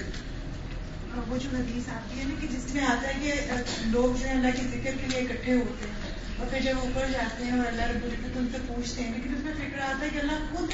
[1.28, 3.52] وہ جو حدیث آتی ہے نا کہ جس میں آتا ہے کہ
[3.86, 7.06] لوگ جو ہے اللہ کے ذکر کے لیے اکٹھے ہوتے ہیں اور پھر جب اوپر
[7.14, 10.06] جاتے ہیں اور اللہ رب العزت ان سے پوچھتے ہیں لیکن اس میں فکر آتا
[10.06, 10.70] ہے کہ اللہ خود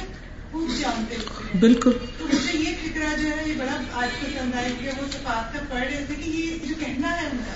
[0.52, 4.54] خود جانتے ہوتے ہیں۔ بالکل۔ تو مجھے یہ فکرہ جو ہے یہ بڑا آج پسند
[4.54, 7.54] آیا کہ وہ صفات کا پڑھ رہے تھے کہ یہ جو کہنا ہے ان کا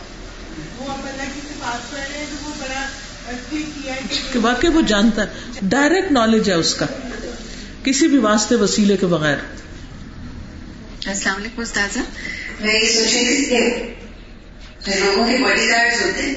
[0.78, 2.86] وہ آپ اللہ کی صفات پڑھ رہے ہیں تو وہ بڑا
[3.50, 4.00] کلک کیا ہے
[4.32, 5.26] کہ واقعی وہ جانتا ہے۔
[5.62, 6.86] ڈائریکٹ نالج ہے اس کا۔
[7.84, 9.36] کسی بھی واسطے وسیلے کے بغیر۔
[11.06, 11.98] السلام علیکم استاذہ۔
[12.60, 16.34] میں یہ سوچ رہی تھی کہ لوگوں کے باڈی گارڈ ہوتے ہیں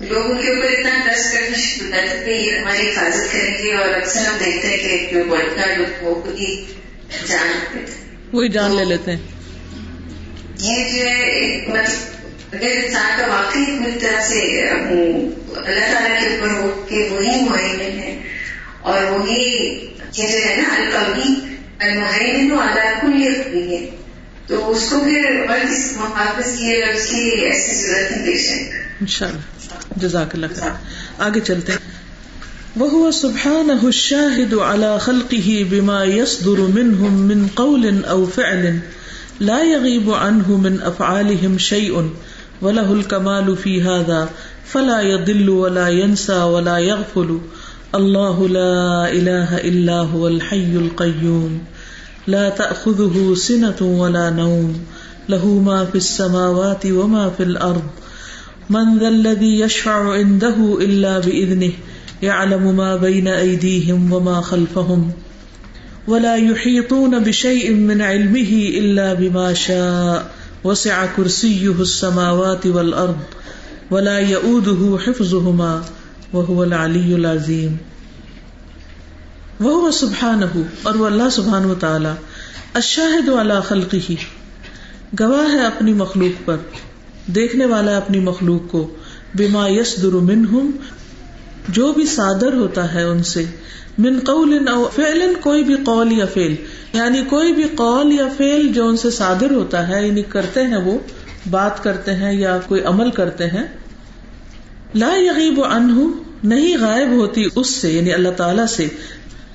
[0.00, 3.64] لوگ ان کے اوپر اتنا ٹرسٹ کرنا شروع کر دیتے ہیں یہ ہماری حفاظت کریں
[3.64, 6.66] گے اور اکثر ہم دیکھتے ہیں کہ جو باڈی گارڈ وہ خود ہی
[7.28, 9.18] جان لیتے ہیں۔ وہی جان لے لیتے ہیں۔
[10.58, 16.50] یہ جو ہے مطلب اگر انسان کا واقعی پوری طرح سے اللہ تعالیٰ کے اوپر
[16.50, 18.22] ہو کہ وہی معین ہے
[18.80, 19.76] اور وہی
[20.16, 21.34] یہ جو ہے نا القوی
[21.78, 23.96] المحین اللہ کو یہ ہے
[24.46, 25.58] تو اس کو پھر اور
[25.96, 29.40] محافظ کی اور اس کی ایسی ضرورت نہیں بے شک انشاءاللہ
[29.96, 30.70] جزاک اللہ خیر۔
[31.18, 31.90] آگے چلتے ہیں۔
[32.80, 38.78] وهو سبحانه الشاهد على خلقه بما يصدر منهم من قول او فعل،
[39.40, 41.94] لا يغيب عنه من افعالهم شيء
[42.62, 44.26] وله الكمال في هذا
[44.72, 47.38] فلا يضل ولا ينسى ولا يغفل
[47.94, 51.58] الله لا اله الا هو الحي القيوم
[52.26, 54.80] لا تاخذه سنه ولا نوم.
[55.28, 57.82] له ما في السماوات وما في الأرض
[58.70, 61.72] من ذا الذي يشفع عنده إلا بإذنه
[62.22, 65.10] يعلم ما بين أيديهم وما خلفهم
[66.08, 70.30] ولا يحيطون بشيء من علمه إلا بما شاء.
[70.64, 73.18] وسع كرسيه السماوات والأرض
[73.90, 75.84] ولا يؤوده حفظهما
[76.32, 77.76] وهو العلي العظيم
[79.60, 80.42] وہ سبحان
[80.82, 82.08] اور وہ اللہ سبحان و تعالی
[82.74, 84.16] اشاہد والا خلقی ہی
[85.20, 86.56] گواہ ہے اپنی مخلوق پر،
[87.26, 88.94] دیکھنے والا ہے اپنی مخلوق کو،
[89.34, 90.70] بما یس در من
[91.68, 93.44] جو بھی صادر ہوتا ہے ان سے،
[93.98, 96.54] من قول او فعل، کوئی بھی قول یا فعل۔
[96.92, 100.76] یعنی کوئی بھی قول یا فعل جو ان سے صادر ہوتا ہے یعنی کرتے ہیں
[100.76, 100.98] وہ،
[101.50, 103.66] بات کرتے ہیں یا کوئی عمل کرتے ہیں
[104.94, 106.00] لا یغیب عنہ
[106.44, 108.88] نہیں غائب ہوتی اس سے یعنی اللہ تعالی سے،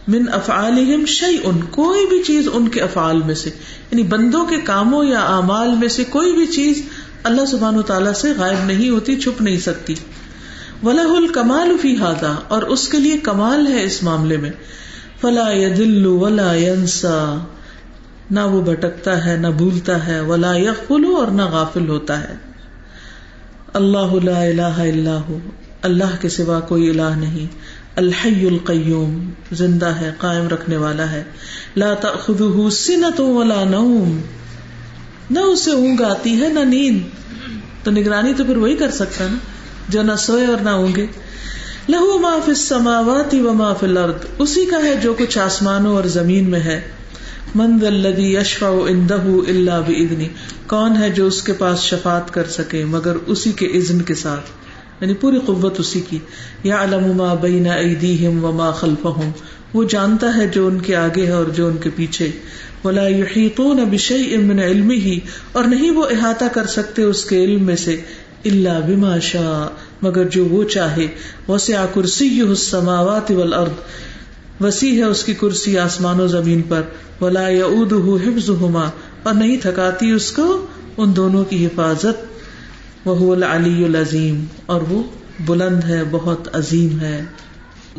[0.08, 3.50] من افعالہم شیئن، کوئی بھی چیز ان کے افعال میں سے
[3.92, 6.82] یعنی بندوں کے کاموں یا اعمال میں سے کوئی بھی چیز
[7.24, 9.96] اللہ سبحانہ تعالیٰ سے غائب نہیں ہوتی، چھپ نہیں سکتی۔
[10.84, 14.52] ولہ الکمال فی ہادا اور اس کے لیے کمال ہے اس معاملے میں۔
[15.22, 17.38] فلا یدل ولا ینسا
[18.32, 22.45] نہ وہ بھٹکتا ہے، نہ بھولتا ہے، ولا یغفل اور نہ غافل ہوتا ہے۔
[23.76, 25.40] اللہ لا الہ الا ہو۔
[25.82, 27.46] اللہ کے سوا کوئی الہ نہیں۔
[27.96, 31.24] الحی القیوم، زندہ ہے، قائم رکھنے والا ہے۔
[31.78, 34.22] لا تأخذه سنة ولا نوم۔
[35.30, 37.00] نہ اسے اونگ آتی ہے، نہ نیند۔
[37.84, 39.38] تو نگرانی تو پھر وہی کر سکتا نا۔
[39.90, 41.06] جو نہ سوئے اور نہ اونگے۔
[41.90, 46.04] لہو ما فی السماوات و ما فی الارض۔ اسی کا ہے جو کچھ آسمانوں اور
[46.04, 46.82] زمین میں ہے۔
[47.56, 50.28] من ذا الذی یشفع عنده الا باذنی
[50.68, 54.50] کون ہے جو اس کے پاس شفاعت کر سکے مگر اسی کے اذن کے ساتھ؟
[55.02, 56.20] یعنی پوری قوت اسی کی۔
[56.64, 59.32] یا علم بین ایدیہم وما خلفہم،
[59.74, 62.32] وہ جانتا ہے جو ان کے آگے ہے اور جو ان کے پیچھے۔
[62.84, 65.20] ولا یحیطون بشیء من علمہ،
[65.52, 68.02] اور نہیں وہ احاطہ کر سکتے اس کے علم میں سے،
[68.46, 71.08] الا بما شاء، مگر جو وہ چاہے۔
[71.48, 73.72] وسع کرسیہ السماوات والارض
[74.62, 76.82] وسیع ہے اس کی کرسی آسمان و زمین پر،
[77.22, 78.90] ولا یعودہ حفظہما
[79.24, 80.66] اور نہیں تھکاتی اس کو
[80.98, 82.26] ان دونوں کی حفاظت۔
[83.06, 85.04] وہ العلی العظیم اور وہ
[85.40, 87.26] بلند ہے، بہت عظیم ہے۔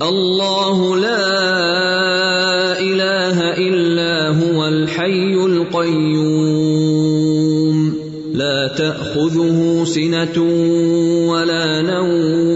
[0.01, 7.91] اللہ لا الہ الا هو الحی القیوم۔
[8.37, 10.43] لا تأخذه سنة
[11.27, 12.56] ولا نوم۔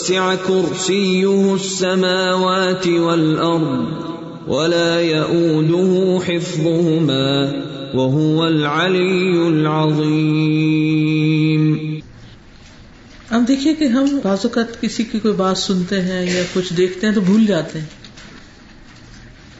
[0.00, 3.86] وسع كرسيه السماوات والأرض
[4.46, 7.50] ولا يؤوده حفظهما
[7.94, 11.98] وهو العلي العظيم۔
[13.30, 17.06] اب دیکھیے کہ ہم بعض اوقات کسی کی کوئی بات سنتے ہیں یا کچھ دیکھتے
[17.06, 17.86] ہیں تو بھول جاتے ہیں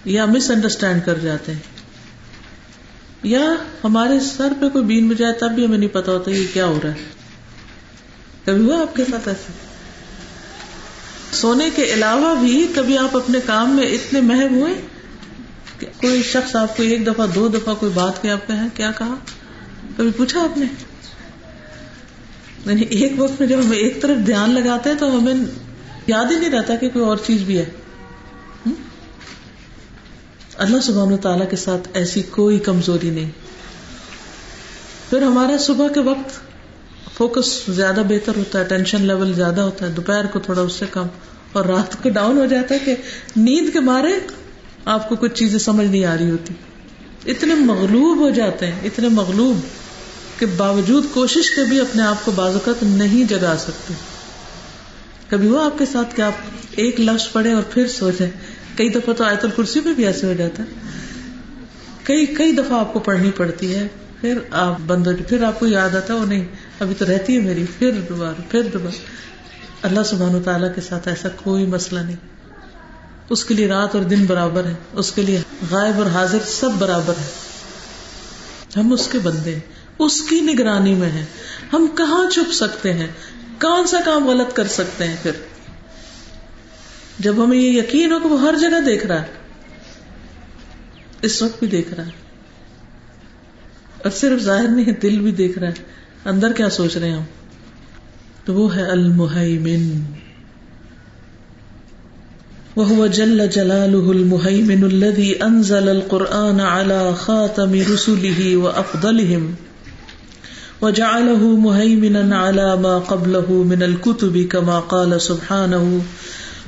[0.04, 1.60] یا مس انڈرسٹینڈ کر جاتے ہیں۔
[3.22, 6.66] یا ہمارے سر پہ کوئی بین بجائے تب بھی ہمیں نہیں پتا ہوتا یہ کیا
[6.66, 7.10] ہو رہا ہے۔
[8.44, 9.69] کبھی ہوا آپ کے ساتھ ایسے
[11.32, 14.74] سونے کے علاوہ بھی کبھی آپ اپنے کام میں اتنے محب ہوئے
[15.78, 18.68] کہ کوئی شخص آپ کو ایک دفعہ، دو دفعہ کوئی بات کیا آپ کا ہے
[18.74, 19.14] کیا کہا؟
[19.96, 20.66] کبھی پوچھا آپ نے؟
[22.66, 25.34] یعنی ایک وقت میں جب ہم ایک طرف دھیان لگاتے ہیں تو ہمیں
[26.06, 27.64] یاد ہی نہیں رہتا کہ کوئی اور چیز بھی ہے۔
[30.56, 33.30] اللہ سبحانہ تعالیٰ کے ساتھ ایسی کوئی کمزوری نہیں۔
[35.10, 36.49] پھر ہمارا صبح کے وقت
[37.14, 40.84] فوکس زیادہ بہتر ہوتا ہے ٹینشن لیول زیادہ ہوتا ہے، دوپہر کو تھوڑا اس سے
[40.90, 41.06] کم
[41.52, 42.94] اور رات کو ڈاؤن ہو جاتا ہے کہ
[43.36, 44.12] نیند کے مارے
[44.84, 46.54] آپ کو کچھ چیزیں سمجھ نہیں آ رہی ہوتی۔
[47.30, 49.58] اتنے مغلوب ہو جاتے ہیں، اتنے مغلوب
[50.40, 53.94] کے باوجود کوشش کے بھی اپنے آپ کو بازوقت نہیں جگا سکتے۔
[55.28, 56.32] کبھی وہ آپ کے ساتھ کہ آپ
[56.70, 58.32] ایک لفظ پڑھے اور پھر سو جائیں
[58.76, 60.68] کئی دفعہ تو آیت الکرسی پہ بھی ایسے ہو جاتا ہے۔
[62.04, 63.86] کئی کئی دفعہ آپ کو پڑھنی پڑتی ہے،
[64.20, 66.44] پھر آپ بند ہو پھر آپ کو یاد آتا ہے، وہ نہیں۔
[66.80, 68.94] ابھی تو رہتی ہے میری، پھر دوبارہ پھر دوبارہ۔
[69.82, 72.16] اللہ سبحان و تعالیٰ کے ساتھ ایسا کوئی مسئلہ نہیں۔
[73.30, 76.70] اس کے لیے رات اور دن برابر ہے اس کے لیے غائب اور حاضر سب
[76.78, 77.28] برابر ہے
[78.76, 79.60] ہم اس کے بندے ہیں،
[79.98, 81.26] اس کی نگرانی میں ہیں۔
[81.72, 83.06] ہم کہاں چھپ سکتے ہیں؟
[83.60, 85.30] کون سا کام غلط کر سکتے ہیں پھر؟
[87.18, 89.26] جب ہمیں یہ یقین ہو کہ وہ ہر جگہ دیکھ رہا ہے،
[91.22, 92.10] اس وقت بھی دیکھ رہا ہے۔
[93.98, 97.22] اور صرف ظاہر نہیں، دل بھی دیکھ رہا ہے۔ اندر کیا سوچ رہے ہیں ہم؟
[98.44, 100.00] تو وہ ہے المحیمن۔
[102.76, 109.50] وهو جل جلاله المهيمن الذي أنزل القرآن على خاتم رسله وأفضلهم
[110.82, 115.98] وجعله مهيمنا على ما قبله من الكتب كما قال سبحانه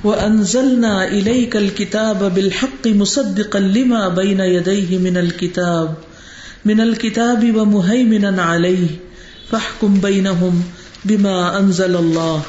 [0.04, 5.94] وأنزلنا إليك الكتاب بالحق مصدقا لما بين يديه من الكتاب
[6.64, 9.11] من الكتاب ومهيمنا عليه
[9.52, 10.64] فاحكم بينهم
[11.04, 12.42] بما أنزل الله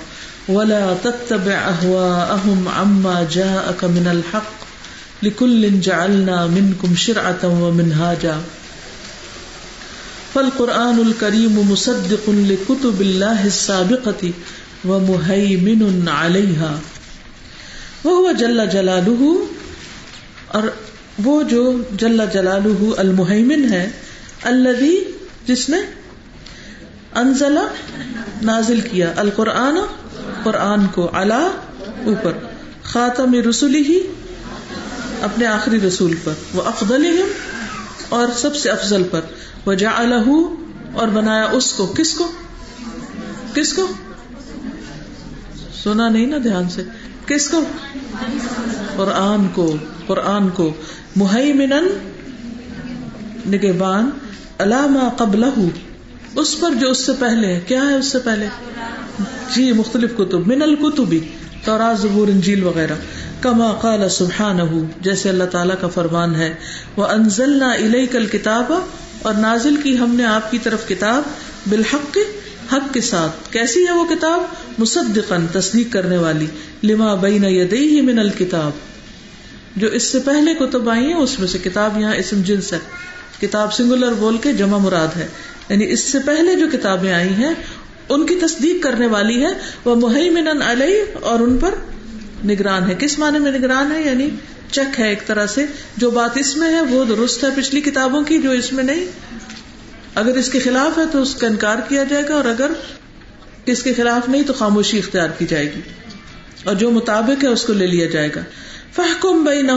[0.48, 4.54] ولا تتبع اهواءهم عما جاءك من الحق
[5.24, 8.42] لكل جعلنا منكم شرعة ومنهاجا
[10.34, 14.32] فالقرآن الكريم مصدق لكتب الله السابقة
[14.86, 16.80] ومهيمن عليها
[18.04, 19.38] وهو جل جلاله
[20.48, 20.64] اور
[21.24, 21.62] وہ جو
[22.00, 23.88] جل جلالہ المحیمن ہے
[24.44, 24.96] الذي
[25.46, 25.78] جس نے
[27.16, 27.58] انزل،
[28.42, 29.76] نازل کیا۔ القرآن،
[30.44, 31.50] قرآن کو اللہ
[32.06, 32.32] اوپر۔
[32.84, 34.00] خاتم رسولی ہی
[35.22, 37.22] اپنے آخری رسول پر۔ وہ افضل
[38.10, 39.22] اور سب سے افضل پر۔
[39.66, 39.90] وہ جا
[40.94, 42.32] اور بنایا اس کو۔ کس کو؟
[43.54, 43.88] کس کو؟
[45.84, 46.84] سنا نہیں نا دھیان سے۔
[47.26, 47.64] کس کو؟
[48.96, 49.76] قرآن کو۔
[50.08, 50.74] قرآن کو۔
[51.16, 51.74] محمن
[53.48, 54.10] نگبان
[54.60, 55.44] علامہ قبل
[56.36, 58.48] اس پر جو اس سے پہلے کیا ہے اس سے پہلے؟
[59.56, 61.20] جی مختلف کتب۔ من الکتبی
[61.66, 62.94] تورا زبور انجیل وغیرہ۔
[63.42, 64.62] کما قال سبحانہ
[65.02, 66.54] جیسے اللہ تعالیٰ کا فرمان ہے۔
[66.96, 68.72] وہ انزلنا الیک الکتاب
[69.22, 71.24] اور نازل کی ہم نے آپ کی طرف کتاب
[71.70, 72.18] بالحق،
[72.74, 74.42] حق کے ساتھ۔ کیسی ہے وہ کتاب؟
[74.78, 76.48] مصدقن تصدیق کرنے والی۔
[76.84, 78.72] لما بین یدیہ من الکتاب
[79.76, 82.80] جو اس سے پہلے کتب آئی ہیں، اس میں سے کتاب یہاں اسم جنس ہے۔
[83.42, 85.28] کتاب سنگولر بول کے جمع مراد ہے۔
[85.70, 87.54] یعنی اس سے پہلے جو کتابیں آئی ہیں،
[88.10, 89.50] ان کی تصدیق کرنے والی ہے
[89.86, 91.76] وہ محمن علیہ اور ان پر
[92.46, 94.30] نگران ہے کس معنی میں نگران ہے یعنی
[94.72, 95.66] چیک ہے ایک طرح سے۔
[95.98, 99.06] جو بات اس میں ہے، وہ درست ہے پچھلی کتابوں کی، جو اس میں نہیں۔
[100.16, 102.72] اگر اس کے خلاف ہے تو اس کا انکار کیا جائے گا، اور اگر
[103.66, 105.82] کس کے خلاف نہیں تو خاموشی اختیار کی جائے گی۔
[106.64, 108.42] اور جو مطابق ہے، اس کو لے لیا جائے گا۔
[108.96, 109.72] فحکم بئی نہ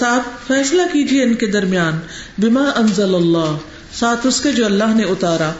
[0.00, 1.98] آپ فیصلہ کیجیے ان کے درمیان۔
[2.38, 3.56] بما انزل اللہ
[3.92, 5.52] ساتھ اس کے جو اللہ نے اتارا۔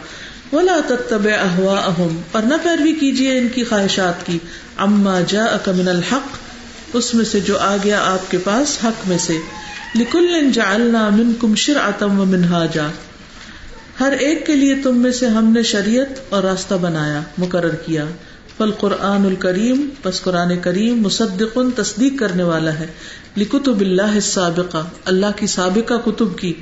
[0.53, 4.39] ولا تتب احوا اہم اور نہ پیروی کیجیے ان کی خواہشات کی۔
[4.77, 6.37] اما جا من الحق،
[6.93, 9.33] اس میں سے جو آ گیا آپ کے پاس حق میں سے۔
[9.95, 12.87] لکل جعلنا منکم شرعتم و منہاجا
[13.99, 18.05] ہر ایک کے لیے تم میں سے ہم نے شریعت اور راستہ بنایا، مقرر کیا۔
[18.57, 22.87] فل قرآن الکریم بس قرآن کریم مصدق تصدیق کرنے والا ہے۔
[23.37, 26.53] لکتب اللہ سابقہ اللہ کی سابقہ کتب کی۔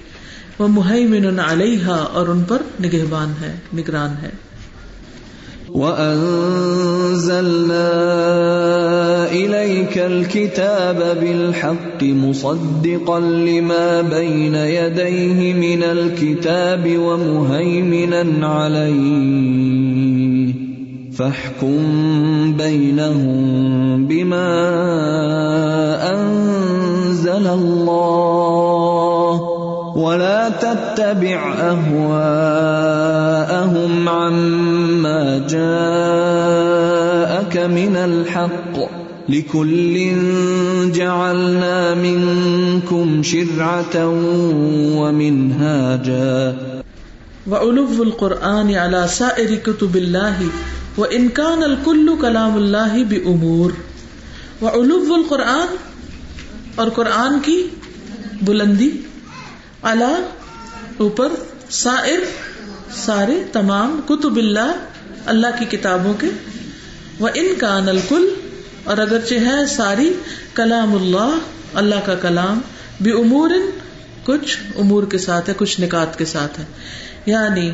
[0.59, 4.29] وہ محمن علیہ اور ان پر نگہبان ہے، نگران ہے۔
[5.69, 6.45] وَأَنزَلْنَا
[9.31, 19.25] إِلَيْكَ الْكِتَابَ بِالْحَقِّ مُصَدِّقًا لِمَا بَيْنَ يَدَيْهِ مِنَ الْكِتَابِ وَمُهَيْمِنًا عَلَيْهِ
[21.17, 21.77] فَاحْكُم
[22.57, 24.49] بَيْنَهُم بِمَا
[26.13, 29.14] أَنزَلَ اللَّهُ
[29.95, 32.09] ولا تتبع اهواءهم
[34.09, 38.75] عما جاءك من الحق
[39.29, 40.11] لكل
[40.91, 44.07] جعلنا منكم شرعة
[44.99, 46.55] ومنهاجا.
[47.47, 50.37] وعلو القرآن على سائر كتب الله
[50.97, 53.73] وإن كان الكل كلام الله بأمور.
[54.61, 55.67] وعلو القرآن
[56.75, 57.67] اور قرآن کی
[58.41, 58.89] بلندی
[59.85, 60.27] اللہ
[60.97, 61.27] اوپر
[61.69, 62.19] سائر
[62.95, 64.73] سارے تمام کتب اللہ
[65.25, 66.27] اللہ کی کتابوں کے۔
[67.19, 68.29] وہ ان کا نلکل
[68.83, 70.13] اور اگرچہ ہے ساری
[70.53, 71.37] کلام اللہ
[71.73, 72.59] اللہ کا کلام
[73.01, 73.49] بھی امور
[74.23, 76.65] کچھ امور کے ساتھ ہے، کچھ نکات کے ساتھ ہے۔
[77.25, 77.71] یعنی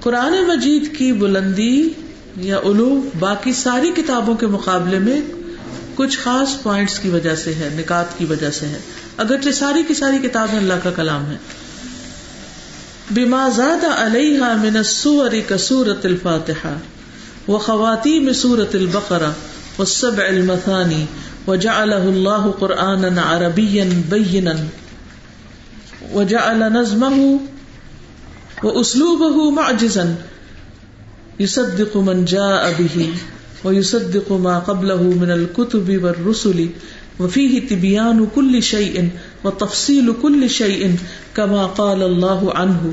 [0.00, 1.88] قرآن مجید کی بلندی
[2.36, 5.20] یا علو باقی ساری کتابوں کے مقابلے میں
[5.94, 8.78] کچھ خاص پوائنٹس کی وجہ سے ہے، نکات کی وجہ سے ہے۔
[9.22, 11.36] اگرچہ ساری کی ساری کتابیں اللہ کا کلام ہے
[13.14, 16.76] بما زاد علیہ من السور کسورت الفاتحہ
[17.48, 19.30] و خواتیم سورت البقرہ
[19.78, 21.04] والسبع المثانی
[21.46, 24.56] وجعله الله قرآنا عربيا بينا
[26.14, 27.40] وجعل نظمه
[28.64, 30.06] وأسلوبه معجزا
[31.40, 33.08] يصدق من جاء به
[33.64, 36.60] ويصدق ما قبله من الكتب والرسل
[37.20, 39.08] وفيه تبيان كل شيء
[39.44, 40.96] وتفصيل كل شيء
[41.36, 42.92] كما قال الله عنه.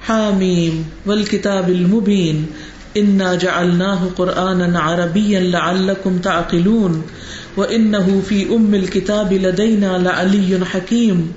[0.00, 2.46] حامیم والکتاب المبین
[2.96, 7.02] انا جعلناه قرآنا عربيا لعلكم تعقلون.
[7.56, 11.32] وانه في ام الكتاب لدينا لعلي حكيم.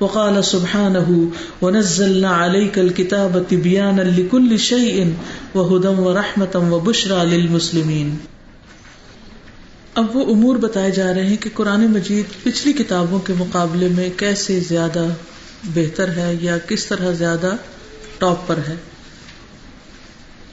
[0.00, 1.30] وقال سبحانه
[1.62, 5.14] ونزلنا عليك الكتاب تبيانا لكل شيء
[5.54, 8.37] وهدى ورحمة وبشرى للمسلمين.
[9.98, 14.10] اب وہ امور بتائے جا رہے ہیں کہ قرآن مجید پچھلی کتابوں کے مقابلے میں
[14.16, 15.06] کیسے زیادہ
[15.64, 17.50] بہتر ہے یا کس طرح زیادہ
[18.18, 18.76] ٹاپ پر ہے۔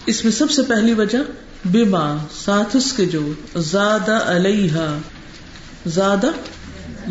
[0.05, 1.17] اس میں سب سے پہلی وجہ
[1.65, 4.99] بیما ساتھ اس کے جو زیادہ علیہ
[5.85, 6.27] زیادہ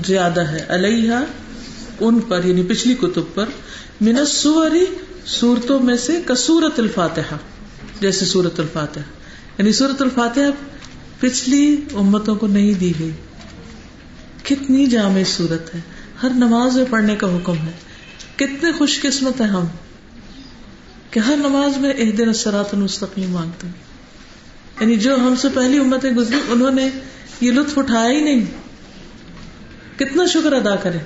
[0.06, 1.12] زیادہ ہے۔ علیہ
[2.00, 3.44] ان پر یعنی پچھلی کتب پر،
[4.00, 4.86] من سوری
[5.26, 7.36] صورتوں میں سے کسورت الفاتحہ،
[8.00, 9.02] جیسے سورت الفاتحہ۔
[9.58, 10.50] یعنی سورت الفاتحہ
[11.24, 13.10] پچھلی امتوں کو نہیں دی گئی۔
[14.42, 15.80] کتنی جامع صورت ہے۔
[16.22, 17.72] ہر نماز میں پڑھنے کا حکم ہے۔
[18.36, 19.64] کتنے خوش قسمت ہیں ہم
[21.10, 23.74] کہ ہر نماز میں ایک دن سرات المستقیم مانگتے ہیں۔
[24.80, 26.90] یعنی جو ہم سے پہلی امتیں گزری، انہوں نے
[27.40, 28.44] یہ لطف اٹھایا ہی نہیں۔
[29.98, 30.98] کتنا شکر ادا کرے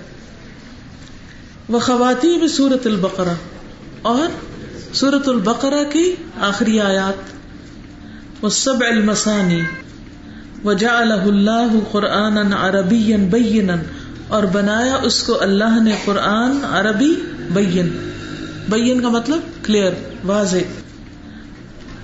[1.69, 3.35] وہ خواتین میں سورت البقرہ۔
[4.03, 4.29] اور
[4.95, 7.35] سورت البقرہ کی آخری آیات۔
[8.45, 9.61] وہ سب المسانی
[10.65, 13.71] وجا اللہ قرآن عربی بین
[14.29, 17.15] اور بنایا اس کو اللہ نے قرآن عربی
[17.51, 18.11] بین
[18.69, 19.93] بین کا مطلب کلیئر
[20.25, 20.57] واضح.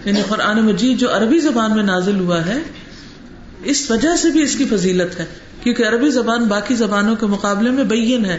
[0.04, 2.58] یعنی قرآن مجید جو عربی زبان میں نازل ہوا ہے،
[3.64, 5.24] اس وجہ سے بھی اس کی فضیلت ہے،
[5.62, 8.38] کیونکہ عربی زبان باقی زبانوں کے مقابلے میں بین ہے۔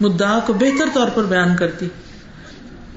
[0.00, 1.88] مدعا کو بہتر طور پر بیان کرتی۔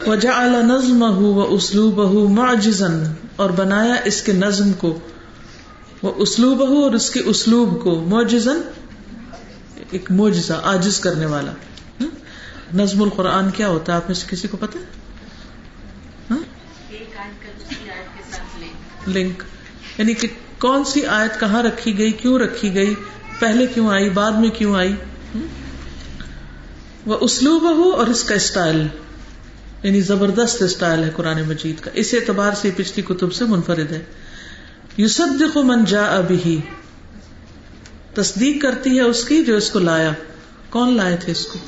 [0.08, 2.00] وجا نظم ہُو و اسلوب
[2.32, 3.04] معجزن
[3.36, 5.00] اور بنایا اس کے نظم کو۔
[6.06, 8.62] وہ اسلوب ہو اور اس کے اسلوب کو موجزن
[9.92, 11.52] ایک موجزہ آجز کرنے والا۔
[12.74, 14.80] نظم القرآن کیا ہوتا ہے؟ آپ میں سے کسی کو پتا
[19.08, 19.44] لنک۔
[19.98, 20.28] یعنی کہ
[20.60, 22.96] کون سی آیت کہاں رکھی گئی، کیوں رکھی گئی؟
[23.40, 24.96] پہلے کیوں آئی؟ بعد میں کیوں آئی؟
[27.06, 28.88] وہ اسلوب ہو اور اس کا اسٹائل۔
[29.84, 34.02] یعنی زبردست اسٹائل ہے قرآن مجید کا۔ اس اعتبار سے پچھلی کتب سے منفرد ہے۔
[34.98, 36.60] یوسف من جا ابھی
[38.14, 40.12] تصدیق کرتی ہے اس کی جو اس کو لایا.
[40.70, 41.60] کون لائے تھے اس کو؟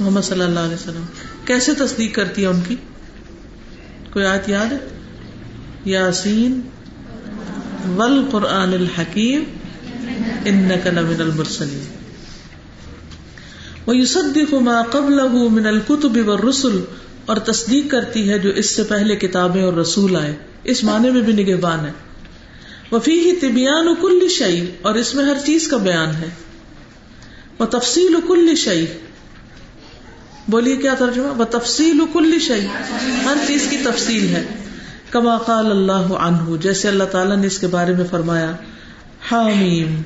[0.00, 1.04] محمد صلی اللہ علیہ وسلم.
[1.44, 2.76] کیسے تصدیق کرتی ہے ان کی؟
[4.12, 4.78] کوئی آیت یاد ہے؟
[5.84, 6.60] یاسین
[7.96, 9.44] ول قرآن الحکیم
[10.44, 11.84] ان لمن المرسلین.
[13.86, 16.80] وہ یوسف ما قبل من القتب والرسل.
[17.26, 20.36] اور تصدیق کرتی ہے جو اس سے پہلے کتابیں اور رسول آئے.
[20.64, 22.07] اس معنی میں بھی نگہبان ہے.
[22.92, 26.28] وفی ہی طبیان کل شعی اور اس میں ہر چیز کا بیان ہے۔
[27.58, 28.86] وہ تفصیل کل شعی
[30.48, 32.66] بولیے کیا ترجمہ؟ وہ تفصیل کل شعی
[33.24, 34.44] ہر چیز کی تفصیل ہے۔
[35.10, 38.52] کما قال اللہ عنہ، جیسے اللہ تعالیٰ نے اس کے بارے میں فرمایا،
[39.30, 40.02] حامیم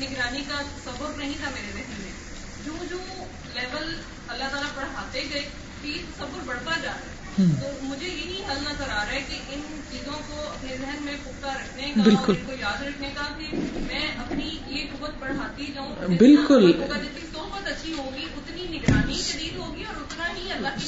[0.00, 2.12] نگرانی کا سبب نہیں تھا میرے ذہن میں۔
[2.64, 2.98] جو جو
[3.54, 3.94] لیول
[4.28, 5.48] اللہ تعالیٰ پڑھاتے گئے
[6.18, 7.16] صبر بڑھتا جا رہا ہے۔
[7.60, 11.16] تو مجھے یہی حل نظر آ رہا ہے کہ ان چیزوں کو اپنے ذہن میں
[11.24, 15.96] پختہ رکھنے کا بالکل۔ کو یاد رکھنے کا کہ میں اپنی یہ قوت پڑھاتی جاؤں۔
[16.08, 19.55] بالکل۔ جتنی صحبت اچھی ہوگی اتنی نگرانی شدید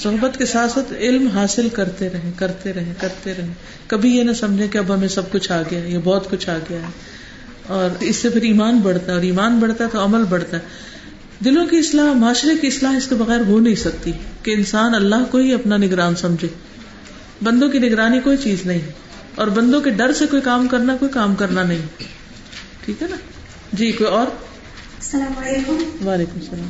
[0.03, 3.47] صحبت کے ساتھ ساتھ علم حاصل کرتے رہے کرتے رہے کرتے رہے۔
[3.87, 6.59] کبھی یہ نہ سمجھے کہ اب ہمیں سب کچھ آ گیا یہ بہت کچھ آ
[6.71, 6.91] گیا ہے۔
[7.67, 10.63] اور اس سے پھر ایمان بڑھتا ہے اور ایمان بڑھتا ہے تو عمل بڑھتا ہے۔
[11.45, 14.13] دلوں کی اصلاح معاشرے کی اصلاح اس کے بغیر ہو نہیں سکتی
[14.43, 16.49] کہ انسان اللہ کو ہی اپنا نگران سمجھے۔
[17.43, 18.81] بندوں کی نگرانی کوئی چیز نہیں
[19.35, 21.83] اور بندوں کے ڈر سے کوئی کام کرنا کوئی کام کرنا نہیں۔
[22.85, 23.17] ٹھیک ہے نا؟
[23.73, 26.69] جی کوئی اور؟ السلام علیکم۔ وعلیکم السلام۔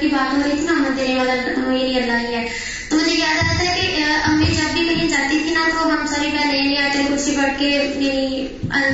[0.00, 2.48] کی بات ہو رہی تھی نا دینے والا اللہ ہی ہے۔
[2.88, 6.06] تو مجھے یاد آتا ہے کہ امی جب بھی کہیں جاتی تھی نا، تو ہم
[6.06, 8.46] ساری بہنیں آتے کرسی پڑھ کے یعنی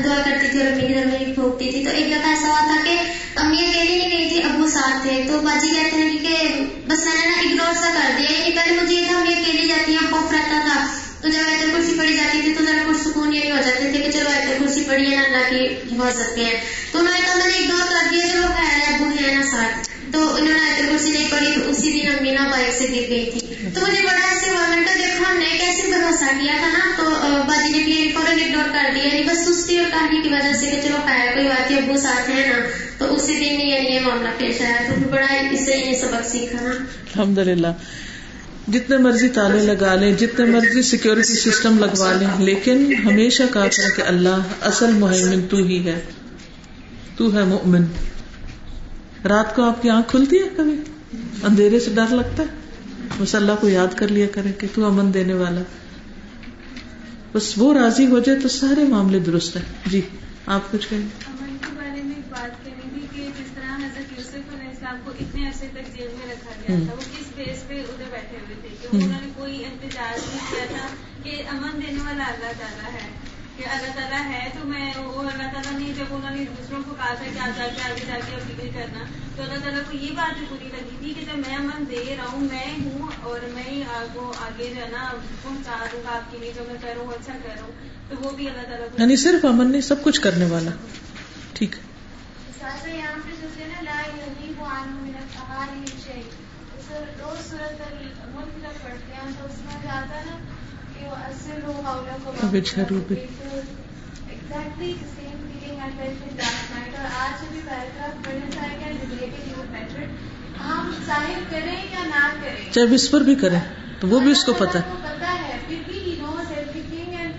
[0.04, 2.76] دعا کرتی تھی اور امی کی طرف پھونکتی تھی۔ تو ایک دفعہ ایسا ہوا تھا
[2.84, 2.96] کہ
[3.36, 7.14] امی اکیلی نہیں گئی تھی، ابو ساتھ تھے۔ تو باجی کہتے ہیں کہ، بس میں
[7.14, 10.10] نے نا اگنور سا کر دیا کہ پہلے مجھے یہ تھا، امی اکیلی جاتی ہیں،
[10.10, 10.86] خوف رہتا تھا۔
[11.20, 14.00] تو جب ایتر کرسی پڑی جاتی تھی، تو ذرا کچھ سکون یہ ہو جاتے تھے
[14.02, 16.50] کہ چلو ایتر کرسی پڑی ہے نا اللہ کی حفاظت ہیں
[16.92, 19.42] تو انہوں نے کہا میں نے اگنور کر دیا چلو خیر ہے ابو ہے نا
[19.50, 22.84] ساتھ تو انہوں نے ایتر کرسی نہیں پڑی تو اسی دن امی نا بائک سے
[22.84, 23.40] گر گئی تھی۔
[23.74, 26.90] تو مجھے بڑا ایسے ہوا، میں نے دیکھا، ہم نے کیسے بھروسہ کیا تھا نا،
[26.96, 27.04] تو
[27.48, 30.70] باجی نے بھی فوراً اگنور کر دیا یعنی بس سستی اور کہانی کی وجہ سے
[30.70, 32.60] کہ چلو خیر، کوئی بات ابو ساتھ ہے نا۔
[32.98, 36.62] تو اسی دن یعنی یہ معاملہ پیش آیا، تو بڑا اس سے یہ سبق سیکھا
[36.62, 37.72] نا۔ الحمد للہ
[38.72, 43.96] جتنے مرضی تالے لگا لیں جتنے مرضی سیکورٹی سسٹم لگوا لیں لیکن ہمیشہ کہا تھا
[43.96, 46.00] کہ اللہ اصل مہمن تو ہی ہے۔
[47.16, 47.84] تو ہے مؤمن
[49.24, 50.74] رات کو آپ کی آنکھ کھلتی ہے کبھی؟
[51.42, 52.48] اندھیرے سے ڈر لگتا ہے؟
[53.18, 55.60] بس اللہ کو یاد کر لیا کرے کہ تو امن دینے والا۔
[57.34, 60.00] بس وہ راضی ہو جائے تو سارے معاملے درست ہیں۔ جی
[60.46, 64.54] آپ کچھ کہیں؟ امن کے بارے میں بات کرنی تھی کہ جس طرح حضرت یوسف
[64.54, 67.74] علیہ السلام کو اتنے عرصے تک جیل میں رکھا گیا تھا وہ کس بیس پہ
[67.74, 70.86] ادھر بیٹھے ہوئے تھے کہ انہوں نے کوئی انتظار نہیں کیا تھا
[71.22, 73.08] کہ امن دینے والا اللہ تعالیٰ ہے
[73.56, 76.94] کہ اللہ تعالیٰ ہے تو میں وہ اللہ تعالیٰ نے جب انہوں نے دوسروں کو
[76.94, 79.04] کہا تھا کہ آپ جا کے آگے جا کے فکر کرنا
[79.36, 82.16] تو اللہ تعالیٰ کو یہ بات بھی بری لگی تھی کہ جب میں امن دے
[82.18, 85.12] رہا ہوں میں ہوں اور میں ہی آپ کو آگے جو ہے نا
[85.42, 87.70] پہنچا دوں گا آپ کے لیے جو میں کروں اچھا کروں
[88.08, 90.70] تو وہ بھی اللہ تعالیٰ کو یعنی صرف امن نہیں سب کچھ کرنے والا۔
[91.52, 91.76] ٹھیک۔
[92.86, 94.32] یہاں پہ جو ہے نا لا وہ
[96.86, 97.22] صورت
[98.84, 100.36] پڑھتے ہیں تو اس میں جاتا نا
[102.42, 103.14] ابھی چھ روپے۔
[112.72, 113.60] چاہے وسپر بھی کریں
[114.00, 117.34] تو وہ بھی اس کو پتا ہے۔ پتا ہے پھر بھی نوز ایوری تھنگ اینڈ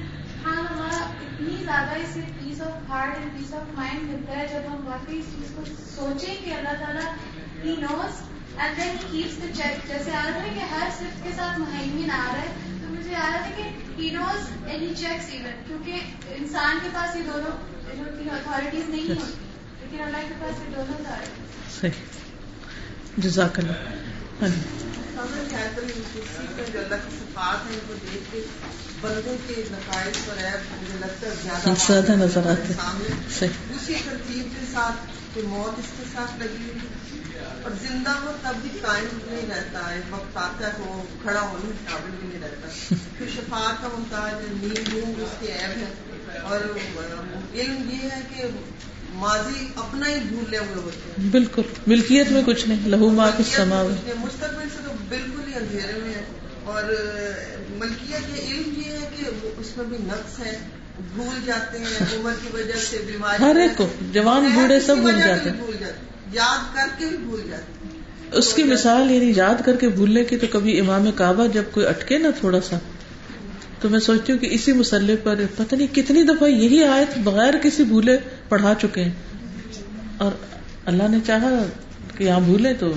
[0.45, 4.73] ہاں ہمارا اتنی زیادہ اسے peace of heart and peace of mind ملتا ہے۔ جب
[4.73, 5.61] ہم واقعی اس چیز کو
[5.95, 7.13] سوچیں کہ اللہ تعالیٰ
[7.65, 8.21] he knows
[8.57, 10.89] and then keeps the check جیسے آ رہا ہے کہ ہر
[11.23, 12.47] کے ساتھ آ رہا ہے
[12.89, 13.63] مجھے آ رہا تھا کہ
[13.97, 17.51] he knows and he checks even کیونکہ انسان کے پاس یہ دونوں
[18.31, 19.33] اتھارٹیز نہیں ہوتی
[19.81, 21.91] لیکن اللہ کے پاس یہ دونوں
[23.17, 23.87] جزاک اللہ۔
[24.41, 24.59] ہاں جی۔
[29.01, 32.73] بندوں کے نقائص پر مجھے لگتا ہے زیادہ زیادہ نظر آتے
[33.33, 37.28] اسی ترتیب کے ساتھ موت اس کے ساتھ لگی ہوئی
[37.63, 41.71] اور زندہ ہو تب بھی قائم نہیں رہتا ہے وقت آتا ہے تو کھڑا ہونے
[41.71, 42.67] کے قابل بھی نہیں رہتا۔
[43.17, 44.33] پھر شفاعت کا ممتاز
[44.63, 46.59] نیند نیند اس کے عیب ہے۔ اور
[47.53, 48.43] علم یہ ہے کہ
[49.13, 53.55] ماضی اپنا ہی بھولے ہوئے ہوتے ہیں۔ بالکل۔ ملکیت میں کچھ نہیں لہو ماں کچھ
[53.55, 53.83] سما
[54.17, 56.23] مستقبل سے تو بالکل ہی اندھیرے میں ہے۔
[56.63, 56.83] اور
[57.69, 59.25] ملکیت یہ علم یہ ہے کہ
[59.57, 60.57] اس میں بھی نقص ہے
[61.15, 65.19] بھول جاتے ہیں عمر کی وجہ سے بیماری ہر ایک کو جوان بوڑھے سب بھول
[65.19, 65.57] جاتے ہیں۔
[66.33, 67.99] یاد کر کے بھی بھول جاتے
[68.31, 71.85] اس کی مثال یعنی یاد کر کے بھولنے کی تو کبھی امام کعبہ جب کوئی
[71.85, 72.77] اٹکے نا تھوڑا سا
[73.81, 77.53] تو میں سوچتی ہوں کہ اسی مسئلے پر پتہ نہیں کتنی دفعہ یہی آیت بغیر
[77.63, 78.17] کسی بھولے
[78.49, 79.11] پڑھا چکے ہیں۔
[80.17, 80.31] اور
[80.85, 81.49] اللہ نے چاہا
[82.17, 82.93] کہ یہاں بھولے تو۔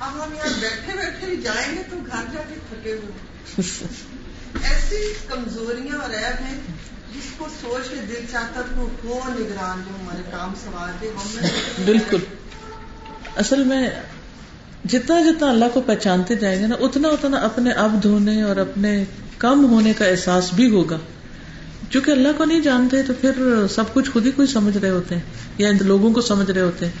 [0.00, 3.62] اب ہم یہاں بیٹھے بیٹھے بھی جائیں گے تو گھر جا کے تھکے ہوئے۔
[4.62, 6.60] ایسی کمزوریاں اور ایپ ہیں۔
[7.14, 11.46] جس کو سوچ کے دل چاہتا تو وہ نگران جو ہمارے کام سوار دے ہم
[11.84, 12.16] بالکل۔
[13.36, 13.90] اصل میں
[14.84, 19.04] جتنا جتنا اللہ کو پہچانتے جائیں گے نا اتنا اتنا اپنے اب دھونے اور اپنے
[19.38, 20.98] کم ہونے کا احساس بھی ہوگا۔
[21.90, 23.32] چونکہ اللہ کو نہیں جانتے تو پھر
[23.70, 25.22] سب کچھ خود ہی کوئی سمجھ رہے ہوتے ہیں
[25.58, 26.92] یا ان لوگوں کو سمجھ رہے ہوتے ہیں۔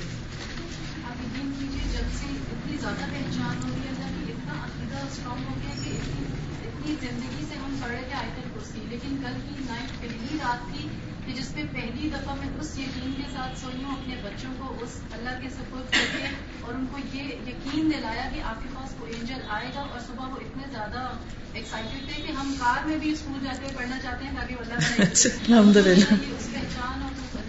[11.36, 14.88] جس میں پہلی دفعہ میں اس یقین کے ساتھ سوئی ہوں اپنے بچوں کو اس
[15.12, 16.24] اللہ کے سپورٹ کر کے
[16.60, 20.00] اور ان کو یہ یقین دلایا کہ آپ کے پاس وہ اینجل آئے گا اور
[20.06, 21.08] صبح وہ اتنے زیادہ
[21.52, 25.48] ایکسائٹیڈ تھے کہ ہم کار میں بھی اسکول جاتے ہوئے پڑھنا چاہتے ہیں تاکہ اللہ
[25.48, 26.14] الحمد للہ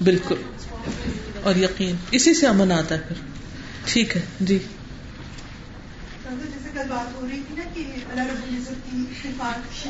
[0.04, 0.36] بالکل۔
[1.44, 3.16] اور یقین۔ اسی سے امن آتا ہے پھر۔
[3.86, 4.83] ٹھیک ہے۔ جی۔ کل
[6.94, 9.88] بات ہو رہی تھی نا کہ اللہ رب العزت کی حفاظت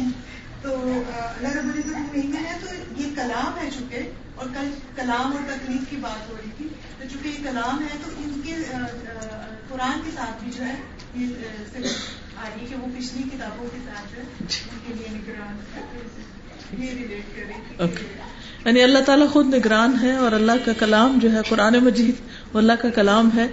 [0.64, 5.42] تو اللہ رب العزت میں ہے، تو یہ کلام ہے چونکہ، اور کل کلام اور
[5.48, 6.68] تکلیف کی بات ہو رہی تھی۔
[7.00, 8.56] تو چونکہ یہ کلام ہے، تو ان کے
[9.70, 10.76] قرآن کے ساتھ بھی جو ہے،
[11.16, 11.28] یہ
[12.44, 15.54] آئی کہ وہ پچھلی کتابوں کے ساتھ جو ہے، ان کے لیے نگران
[16.80, 17.92] یہ ریلیٹ کرے
[18.66, 22.82] یعنی اللہ تعالیٰ خود نگران ہے، اور اللہ کا کلام جو ہے قرآن مجید اللہ
[22.82, 23.48] کا کلام ہے۔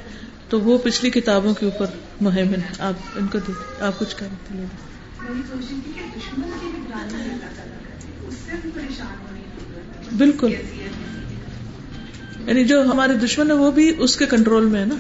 [0.51, 1.87] تو وہ پچھلی کتابوں کے اوپر
[2.21, 3.39] مہم ہے۔ آپ ان کو
[3.81, 4.67] آپ کچھ کریں
[10.17, 10.55] بالکل۔
[12.47, 14.95] یعنی جو ہمارے دشمن ہے وہ بھی اس کے کنٹرول میں ہے نا۔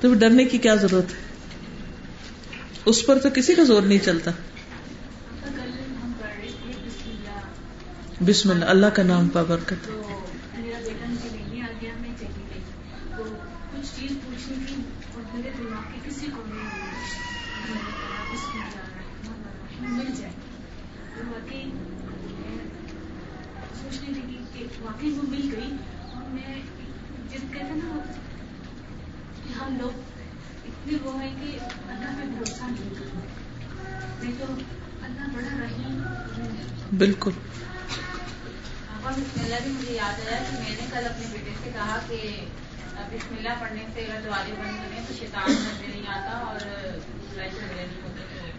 [0.00, 1.16] تو ڈرنے کی کیا ضرورت ہے؟
[2.84, 4.30] اس پر تو کسی کا زور نہیں چلتا۔
[8.26, 10.02] بسم اللہ اللہ کا نام پابرکت وہ
[25.22, 25.76] مل گئی
[26.14, 26.62] اور میں
[27.32, 27.98] جس کہتے نا
[29.44, 29.98] کہ ہم لوگ
[30.64, 33.18] اتنے وہ ہیں کہ اللہ پہ بھروسہ نہیں کرتے۔
[34.20, 34.44] نہیں تو
[35.02, 36.00] اللہ بڑا رحیم
[36.98, 41.98] بالکل۔ بسم اللہ بھی مجھے یاد آیا کہ میں نے کل اپنے بیٹے سے کہا
[42.08, 42.18] کہ
[43.10, 47.76] بسم اللہ پڑھنے سے اگر دوارے بند بنے تو شیطان نظر نہیں آتا اور وغیرہ
[47.76, 48.50] نہیں ہوتے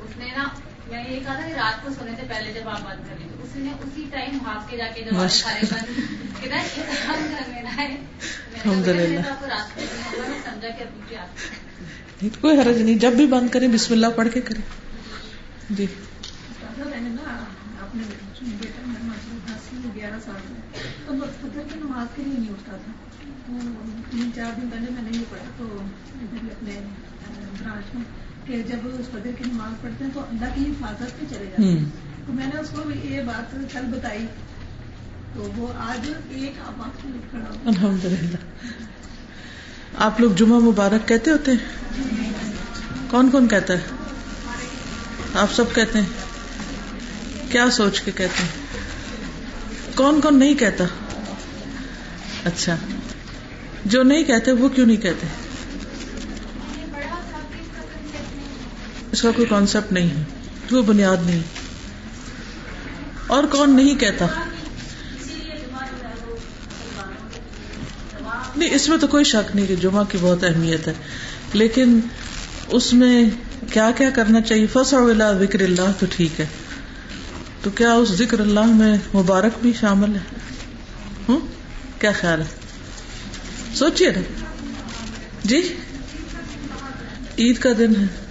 [0.00, 0.48] اس نے نا
[0.90, 3.44] میں یہ کہا تھا کہ رات کو سونے سے پہلے جب آپ بند کریں تو
[3.44, 6.00] اس نے اسی ٹائم بھاگ کے جا کے جب سارے بند
[6.40, 9.20] کہ الحمد للہ
[10.44, 14.62] سمجھا کہ ابھی کوئی حرج نہیں جب بھی بند کریں بسم اللہ پڑھ کے کریں۔
[15.70, 15.86] جی۔
[16.78, 17.44] میں نے نا
[17.80, 18.02] اپنے
[18.60, 18.82] بیٹا
[19.94, 20.54] گیارہ سال
[21.06, 22.92] کا تو کی نماز کے لیے نہیں اٹھتا تھا۔
[23.46, 23.52] تو
[24.10, 25.82] تین چار دن پہلے میں نے یہ پڑھا تو
[26.14, 26.80] ادھر اپنے
[27.58, 31.34] برانچ میں کہ جب اس فجر کی نماز پڑھتے ہیں تو اللہ کی حفاظت پہ
[31.34, 31.84] چلے جاتے ہیں۔
[32.26, 34.26] تو میں نے اس کو یہ بات کل بتائی۔
[35.34, 36.54] تو وہ آج ایک
[37.30, 38.36] کھڑا الحمد للہ
[39.98, 41.92] آپ لوگ جمعہ مبارک کہتے ہوتے ہیں؟
[43.10, 43.80] کون کون کہتا ہے؟
[45.34, 46.06] آپ سب کہتے ہیں؟
[47.52, 48.66] کیا سوچ کے کہتے ہیں؟
[49.94, 50.84] کون کون نہیں کہتا؟
[52.44, 52.76] اچھا۔
[53.84, 55.26] جو نہیں کہتے وہ کیوں نہیں کہتے؟
[59.14, 60.22] اس کا کوئی کانسیپٹ نہیں ہے
[60.70, 61.40] وہ بنیاد نہیں۔
[63.26, 64.26] اور کون نہیں کہتا؟
[68.56, 70.92] نہیں، اس میں تو کوئی شک نہیں کہ جمعہ کی بہت اہمیت ہے۔
[71.52, 72.00] لیکن
[72.68, 73.30] اس میں
[73.72, 76.46] کیا کیا کرنا چاہیے؟ فص اللہ ذکر اللہ تو ٹھیک ہے۔
[77.62, 80.20] تو کیا اس ذکر اللہ میں مبارک بھی شامل ہے؟
[81.28, 81.40] ہوں؟
[82.00, 82.46] کیا خیال ہے؟
[83.74, 84.20] سوچیے نا۔
[85.44, 85.74] جی؟
[87.38, 88.23] عید کا دن ہے۔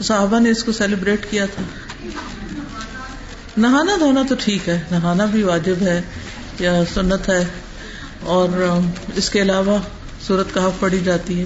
[0.00, 1.62] تو صحابہ نے اس کو سیلیبریٹ کیا تھا۔
[3.56, 6.02] نہانا دھونا تو ٹھیک ہے، نہانا بھی واجب ہے
[6.60, 7.44] یا سنت ہے۔
[8.20, 8.48] اور
[9.16, 9.78] اس کے علاوہ
[10.26, 11.44] صورت کہاف پڑی جاتی ہے۔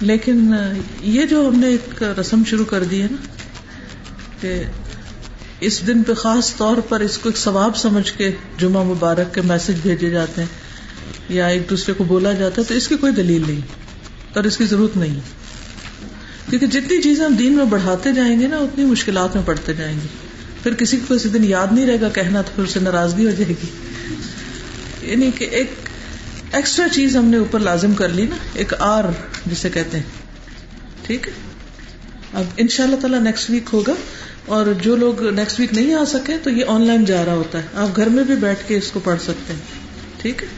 [0.00, 0.54] لیکن
[1.00, 3.26] یہ جو ہم نے ایک رسم شروع کر دی ہے نا
[4.40, 4.64] کہ
[5.60, 9.40] اس دن پہ خاص طور پر اس کو ایک ثواب سمجھ کے جمعہ مبارک کے
[9.40, 10.48] میسج بھیجے جاتے ہیں
[11.28, 13.60] یا ایک دوسرے کو بولا جاتا ہے، تو اس کی کوئی دلیل نہیں،
[14.34, 15.39] اور اس کی ضرورت نہیں۔
[16.50, 19.96] کیونکہ جتنی چیزیں ہم دین میں بڑھاتے جائیں گے نا، اتنی مشکلات میں پڑتے جائیں
[19.96, 20.06] گے۔
[20.62, 23.30] پھر کسی کو کسی دن یاد نہیں رہے گا، کہنا تو پھر اسے ناراضگی ہو
[23.30, 23.66] جائے گی۔
[25.10, 25.70] یعنی کہ ایک
[26.52, 29.04] ایکسٹرا چیز ہم نے اوپر لازم کر لی نا، ایک آر
[29.46, 30.04] جسے کہتے ہیں۔
[31.02, 31.32] ٹھیک ہے؟
[32.32, 33.94] اب ان شاء اللہ تعالیٰ نیکسٹ ویک ہوگا۔
[34.46, 37.58] اور جو لوگ نیکسٹ ویک نہیں آ سکے، تو یہ آن لائن جا رہا ہوتا
[37.58, 39.60] ہے۔ آپ گھر میں بھی بیٹھ کے اس کو پڑھ سکتے ہیں۔
[40.22, 40.48] ٹھیک ہے؟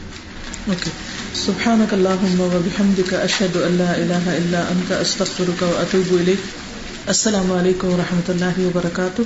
[0.67, 6.39] اوکے سبحانك اللهم وبحمدك اشهد ان لا اله الا انت استغفرك واتوب اليك
[7.07, 9.21] السلام علیکم و رحمۃ اللہ وبرکاتہ